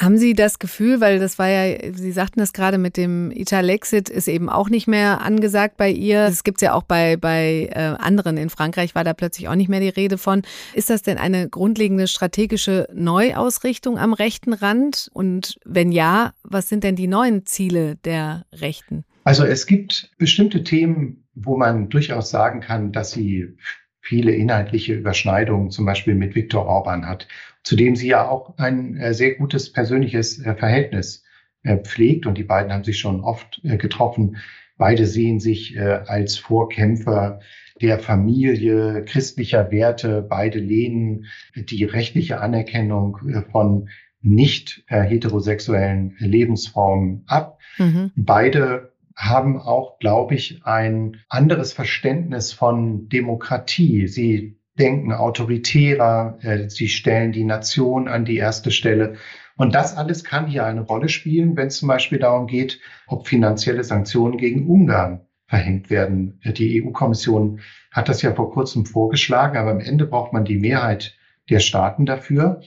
Haben 0.00 0.16
Sie 0.16 0.32
das 0.32 0.58
Gefühl, 0.58 1.02
weil 1.02 1.18
das 1.18 1.38
war 1.38 1.48
ja, 1.48 1.92
Sie 1.92 2.10
sagten 2.10 2.40
das 2.40 2.54
gerade 2.54 2.78
mit 2.78 2.96
dem 2.96 3.30
Italexit, 3.30 4.08
ist 4.08 4.28
eben 4.28 4.48
auch 4.48 4.70
nicht 4.70 4.86
mehr 4.86 5.20
angesagt 5.20 5.76
bei 5.76 5.90
ihr. 5.90 6.24
Das 6.24 6.42
gibt 6.42 6.56
es 6.56 6.62
ja 6.62 6.72
auch 6.72 6.84
bei, 6.84 7.18
bei 7.18 7.68
äh, 7.70 7.96
anderen. 8.02 8.38
In 8.38 8.48
Frankreich 8.48 8.94
war 8.94 9.04
da 9.04 9.12
plötzlich 9.12 9.48
auch 9.48 9.54
nicht 9.56 9.68
mehr 9.68 9.80
die 9.80 9.90
Rede 9.90 10.16
von. 10.16 10.40
Ist 10.72 10.88
das 10.88 11.02
denn 11.02 11.18
eine 11.18 11.50
grundlegende 11.50 12.08
strategische 12.08 12.88
Neuausrichtung 12.94 13.98
am 13.98 14.14
rechten 14.14 14.54
Rand? 14.54 15.10
Und 15.12 15.58
wenn 15.66 15.92
ja, 15.92 16.32
was 16.44 16.70
sind 16.70 16.82
denn 16.82 16.96
die 16.96 17.06
neuen 17.06 17.44
Ziele 17.44 17.96
der 17.96 18.46
Rechten? 18.54 19.04
Also 19.24 19.44
es 19.44 19.66
gibt 19.66 20.12
bestimmte 20.16 20.64
Themen, 20.64 21.26
wo 21.34 21.58
man 21.58 21.90
durchaus 21.90 22.30
sagen 22.30 22.60
kann, 22.60 22.92
dass 22.92 23.10
sie 23.10 23.54
viele 24.00 24.32
inhaltliche 24.32 24.94
Überschneidungen 24.94 25.70
zum 25.70 25.84
Beispiel 25.84 26.14
mit 26.14 26.34
Viktor 26.34 26.64
Orban 26.64 27.06
hat 27.06 27.28
zu 27.62 27.76
dem 27.76 27.96
sie 27.96 28.08
ja 28.08 28.28
auch 28.28 28.56
ein 28.58 28.96
äh, 28.96 29.14
sehr 29.14 29.34
gutes 29.34 29.72
persönliches 29.72 30.38
äh, 30.44 30.54
Verhältnis 30.54 31.24
äh, 31.62 31.76
pflegt. 31.76 32.26
Und 32.26 32.38
die 32.38 32.44
beiden 32.44 32.72
haben 32.72 32.84
sich 32.84 32.98
schon 32.98 33.20
oft 33.20 33.60
getroffen. 33.62 34.36
Beide 34.76 35.04
sehen 35.04 35.40
sich 35.40 35.78
als 35.78 36.38
Vorkämpfer 36.38 37.40
der 37.82 37.98
Familie, 37.98 39.04
christlicher 39.04 39.70
Werte. 39.70 40.22
Beide 40.22 40.58
lehnen 40.58 41.26
die 41.54 41.84
rechtliche 41.84 42.40
Anerkennung 42.40 43.18
von 43.52 43.90
nicht 44.22 44.82
heterosexuellen 44.86 46.16
Lebensformen 46.18 47.24
ab. 47.26 47.58
Mhm. 47.76 48.12
Beide 48.16 48.94
haben 49.14 49.60
auch, 49.60 49.98
glaube 49.98 50.34
ich, 50.34 50.64
ein 50.64 51.18
anderes 51.28 51.74
Verständnis 51.74 52.54
von 52.54 53.10
Demokratie. 53.10 54.08
Sie 54.08 54.59
denken 54.80 55.12
autoritärer, 55.12 56.38
äh, 56.42 56.68
sie 56.68 56.88
stellen 56.88 57.32
die 57.32 57.44
Nation 57.44 58.08
an 58.08 58.24
die 58.24 58.36
erste 58.36 58.70
Stelle. 58.70 59.14
Und 59.56 59.74
das 59.74 59.96
alles 59.96 60.24
kann 60.24 60.46
hier 60.46 60.64
eine 60.64 60.80
Rolle 60.80 61.08
spielen, 61.08 61.56
wenn 61.56 61.68
es 61.68 61.76
zum 61.76 61.88
Beispiel 61.88 62.18
darum 62.18 62.46
geht, 62.46 62.80
ob 63.06 63.28
finanzielle 63.28 63.84
Sanktionen 63.84 64.38
gegen 64.38 64.66
Ungarn 64.66 65.20
verhängt 65.46 65.90
werden. 65.90 66.40
Die 66.44 66.82
EU-Kommission 66.82 67.60
hat 67.90 68.08
das 68.08 68.22
ja 68.22 68.32
vor 68.34 68.52
kurzem 68.52 68.86
vorgeschlagen, 68.86 69.58
aber 69.58 69.72
am 69.72 69.80
Ende 69.80 70.06
braucht 70.06 70.32
man 70.32 70.44
die 70.44 70.58
Mehrheit 70.58 71.16
der 71.50 71.60
Staaten 71.60 72.06
dafür. 72.06 72.62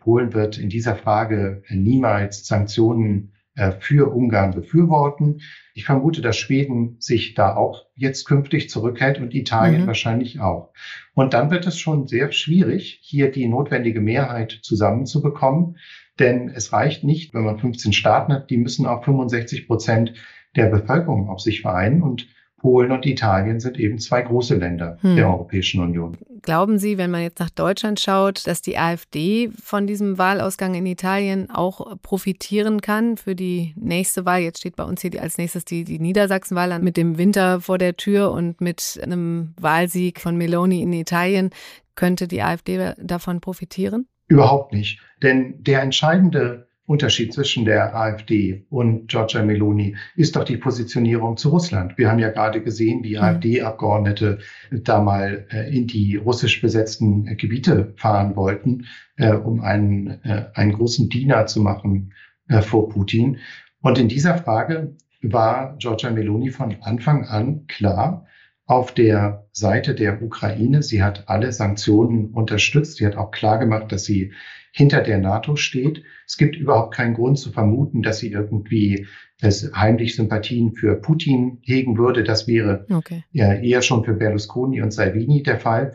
Polen 0.00 0.34
wird 0.34 0.58
in 0.58 0.68
dieser 0.68 0.96
Frage 0.96 1.62
niemals 1.70 2.46
Sanktionen 2.46 3.30
äh, 3.30 3.33
für 3.78 4.12
Ungarn 4.12 4.52
befürworten. 4.52 5.40
Ich 5.74 5.84
vermute, 5.84 6.20
dass 6.20 6.36
Schweden 6.36 6.96
sich 6.98 7.34
da 7.34 7.54
auch 7.54 7.86
jetzt 7.94 8.24
künftig 8.24 8.68
zurückhält 8.68 9.20
und 9.20 9.34
Italien 9.34 9.82
mhm. 9.82 9.86
wahrscheinlich 9.86 10.40
auch. 10.40 10.72
Und 11.14 11.34
dann 11.34 11.50
wird 11.50 11.66
es 11.66 11.78
schon 11.78 12.08
sehr 12.08 12.32
schwierig, 12.32 12.98
hier 13.02 13.30
die 13.30 13.46
notwendige 13.46 14.00
Mehrheit 14.00 14.58
zusammenzubekommen. 14.62 15.76
Denn 16.18 16.48
es 16.48 16.72
reicht 16.72 17.04
nicht, 17.04 17.34
wenn 17.34 17.44
man 17.44 17.58
15 17.58 17.92
Staaten 17.92 18.32
hat, 18.32 18.50
die 18.50 18.56
müssen 18.56 18.86
auch 18.86 19.04
65 19.04 19.66
Prozent 19.66 20.14
der 20.56 20.66
Bevölkerung 20.66 21.28
auf 21.28 21.40
sich 21.40 21.60
vereinen. 21.60 22.02
Und 22.02 22.28
Polen 22.64 22.92
und 22.92 23.04
Italien 23.04 23.60
sind 23.60 23.78
eben 23.78 23.98
zwei 23.98 24.22
große 24.22 24.54
Länder 24.54 24.96
hm. 25.02 25.16
der 25.16 25.28
Europäischen 25.28 25.82
Union. 25.82 26.16
Glauben 26.40 26.78
Sie, 26.78 26.96
wenn 26.96 27.10
man 27.10 27.20
jetzt 27.20 27.38
nach 27.38 27.50
Deutschland 27.50 28.00
schaut, 28.00 28.46
dass 28.46 28.62
die 28.62 28.78
AfD 28.78 29.50
von 29.62 29.86
diesem 29.86 30.16
Wahlausgang 30.16 30.74
in 30.74 30.86
Italien 30.86 31.50
auch 31.50 32.00
profitieren 32.00 32.80
kann 32.80 33.18
für 33.18 33.34
die 33.34 33.74
nächste 33.76 34.24
Wahl? 34.24 34.40
Jetzt 34.40 34.60
steht 34.60 34.76
bei 34.76 34.84
uns 34.84 35.02
hier 35.02 35.20
als 35.20 35.36
nächstes 35.36 35.66
die, 35.66 35.84
die 35.84 35.98
Niedersachsenwahl 35.98 36.72
an 36.72 36.82
mit 36.82 36.96
dem 36.96 37.18
Winter 37.18 37.60
vor 37.60 37.76
der 37.76 37.98
Tür 37.98 38.32
und 38.32 38.62
mit 38.62 38.98
einem 39.02 39.52
Wahlsieg 39.60 40.18
von 40.18 40.34
Meloni 40.34 40.80
in 40.80 40.94
Italien. 40.94 41.50
Könnte 41.96 42.26
die 42.28 42.40
AfD 42.40 42.94
davon 42.96 43.42
profitieren? 43.42 44.06
Überhaupt 44.26 44.72
nicht. 44.72 45.00
Denn 45.22 45.62
der 45.62 45.82
entscheidende 45.82 46.66
Unterschied 46.86 47.32
zwischen 47.32 47.64
der 47.64 47.96
AfD 47.96 48.66
und 48.68 49.08
Giorgia 49.08 49.42
Meloni 49.42 49.96
ist 50.16 50.36
doch 50.36 50.44
die 50.44 50.58
Positionierung 50.58 51.38
zu 51.38 51.48
Russland. 51.48 51.96
Wir 51.96 52.10
haben 52.10 52.18
ja 52.18 52.30
gerade 52.30 52.62
gesehen, 52.62 53.02
wie. 53.02 53.18
AfD-Abgeordnete 53.18 54.38
da 54.70 55.00
mal 55.00 55.46
äh, 55.50 55.74
in 55.74 55.86
die 55.86 56.16
russisch 56.16 56.60
besetzten 56.60 57.26
äh, 57.26 57.36
Gebiete 57.36 57.94
fahren 57.96 58.36
wollten, 58.36 58.86
äh, 59.16 59.32
um 59.32 59.62
einen, 59.62 60.20
einen 60.54 60.72
großen 60.72 61.08
Diener 61.08 61.46
zu 61.46 61.60
machen 61.60 62.12
vor 62.60 62.90
Putin. 62.90 63.38
Und 63.80 63.96
in 63.96 64.08
dieser 64.08 64.36
Frage 64.36 64.94
war 65.22 65.76
Giorgia 65.78 66.10
Meloni 66.10 66.50
von 66.50 66.76
Anfang 66.82 67.24
an 67.24 67.66
klar 67.66 68.26
auf 68.66 68.92
der 68.92 69.46
Seite 69.52 69.94
der 69.94 70.22
Ukraine. 70.22 70.82
Sie 70.82 71.02
hat 71.02 71.24
alle 71.28 71.52
Sanktionen 71.52 72.30
unterstützt. 72.30 72.98
Sie 72.98 73.06
hat 73.06 73.16
auch 73.16 73.30
klar 73.30 73.58
gemacht, 73.58 73.92
dass 73.92 74.04
sie 74.04 74.32
hinter 74.76 75.02
der 75.02 75.18
NATO 75.18 75.54
steht. 75.54 76.02
Es 76.26 76.36
gibt 76.36 76.56
überhaupt 76.56 76.94
keinen 76.94 77.14
Grund 77.14 77.38
zu 77.38 77.52
vermuten, 77.52 78.02
dass 78.02 78.18
sie 78.18 78.32
irgendwie 78.32 79.06
es 79.40 79.70
heimlich 79.72 80.16
Sympathien 80.16 80.74
für 80.74 80.96
Putin 80.96 81.58
hegen 81.62 81.96
würde. 81.96 82.24
Das 82.24 82.48
wäre 82.48 82.84
okay. 82.90 83.22
eher 83.32 83.82
schon 83.82 84.04
für 84.04 84.14
Berlusconi 84.14 84.82
und 84.82 84.90
Salvini 84.90 85.44
der 85.44 85.60
Fall. 85.60 85.94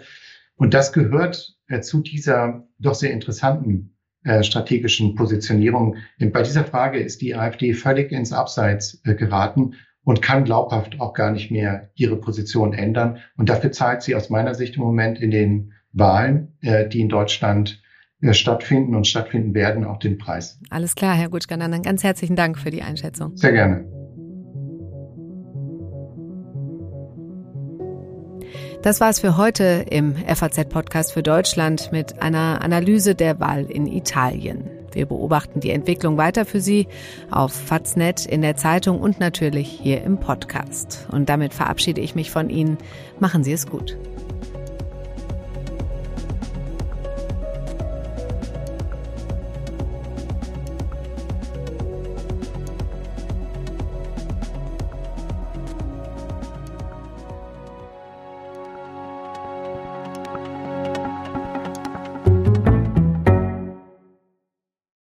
Und 0.55 0.73
das 0.73 0.93
gehört 0.93 1.57
äh, 1.67 1.81
zu 1.81 1.99
dieser 1.99 2.67
doch 2.79 2.95
sehr 2.95 3.11
interessanten 3.11 3.97
äh, 4.23 4.43
strategischen 4.43 5.13
Positionierung. 5.13 5.97
Denn 6.21 6.31
bei 6.31 6.41
dieser 6.41 6.63
Frage 6.63 6.99
ist 6.99 7.21
die 7.21 7.35
AfD 7.35 7.73
völlig 7.73 8.13
ins 8.13 8.31
Abseits 8.31 9.01
äh, 9.03 9.13
geraten 9.13 9.73
und 10.05 10.21
kann 10.21 10.45
glaubhaft 10.45 11.01
auch 11.01 11.13
gar 11.13 11.31
nicht 11.31 11.51
mehr 11.51 11.89
ihre 11.95 12.15
Position 12.15 12.73
ändern. 12.73 13.17
Und 13.35 13.49
dafür 13.49 13.73
zahlt 13.73 14.03
sie 14.03 14.15
aus 14.15 14.29
meiner 14.29 14.55
Sicht 14.55 14.77
im 14.77 14.83
Moment 14.83 15.19
in 15.19 15.31
den 15.31 15.73
Wahlen, 15.91 16.53
äh, 16.61 16.87
die 16.87 17.01
in 17.01 17.09
Deutschland 17.09 17.81
stattfinden 18.31 18.95
und 18.95 19.07
stattfinden 19.07 19.53
werden, 19.53 19.85
auch 19.85 19.97
den 19.97 20.17
Preis. 20.17 20.59
Alles 20.69 20.95
klar, 20.95 21.15
Herr 21.15 21.29
Gutschkan, 21.29 21.59
dann 21.59 21.81
ganz 21.81 22.03
herzlichen 22.03 22.35
Dank 22.35 22.57
für 22.57 22.69
die 22.69 22.81
Einschätzung. 22.81 23.35
Sehr 23.37 23.53
gerne. 23.53 23.85
Das 28.81 29.01
war 29.01 29.09
es 29.09 29.19
für 29.19 29.35
heute 29.35 29.85
im 29.89 30.15
FAZ-Podcast 30.15 31.11
für 31.11 31.21
Deutschland 31.21 31.91
mit 31.91 32.21
einer 32.21 32.61
Analyse 32.61 33.13
der 33.13 33.39
Wahl 33.39 33.65
in 33.65 33.87
Italien. 33.87 34.69
Wir 34.93 35.05
beobachten 35.05 35.59
die 35.59 35.71
Entwicklung 35.71 36.17
weiter 36.17 36.45
für 36.45 36.61
Sie 36.61 36.87
auf 37.29 37.53
Faznet, 37.53 38.25
in 38.25 38.41
der 38.41 38.55
Zeitung 38.55 38.99
und 39.01 39.19
natürlich 39.19 39.67
hier 39.67 40.01
im 40.03 40.19
Podcast. 40.19 41.07
Und 41.11 41.29
damit 41.29 41.53
verabschiede 41.53 42.01
ich 42.01 42.15
mich 42.15 42.31
von 42.31 42.49
Ihnen. 42.49 42.77
Machen 43.19 43.43
Sie 43.43 43.51
es 43.51 43.67
gut. 43.67 43.97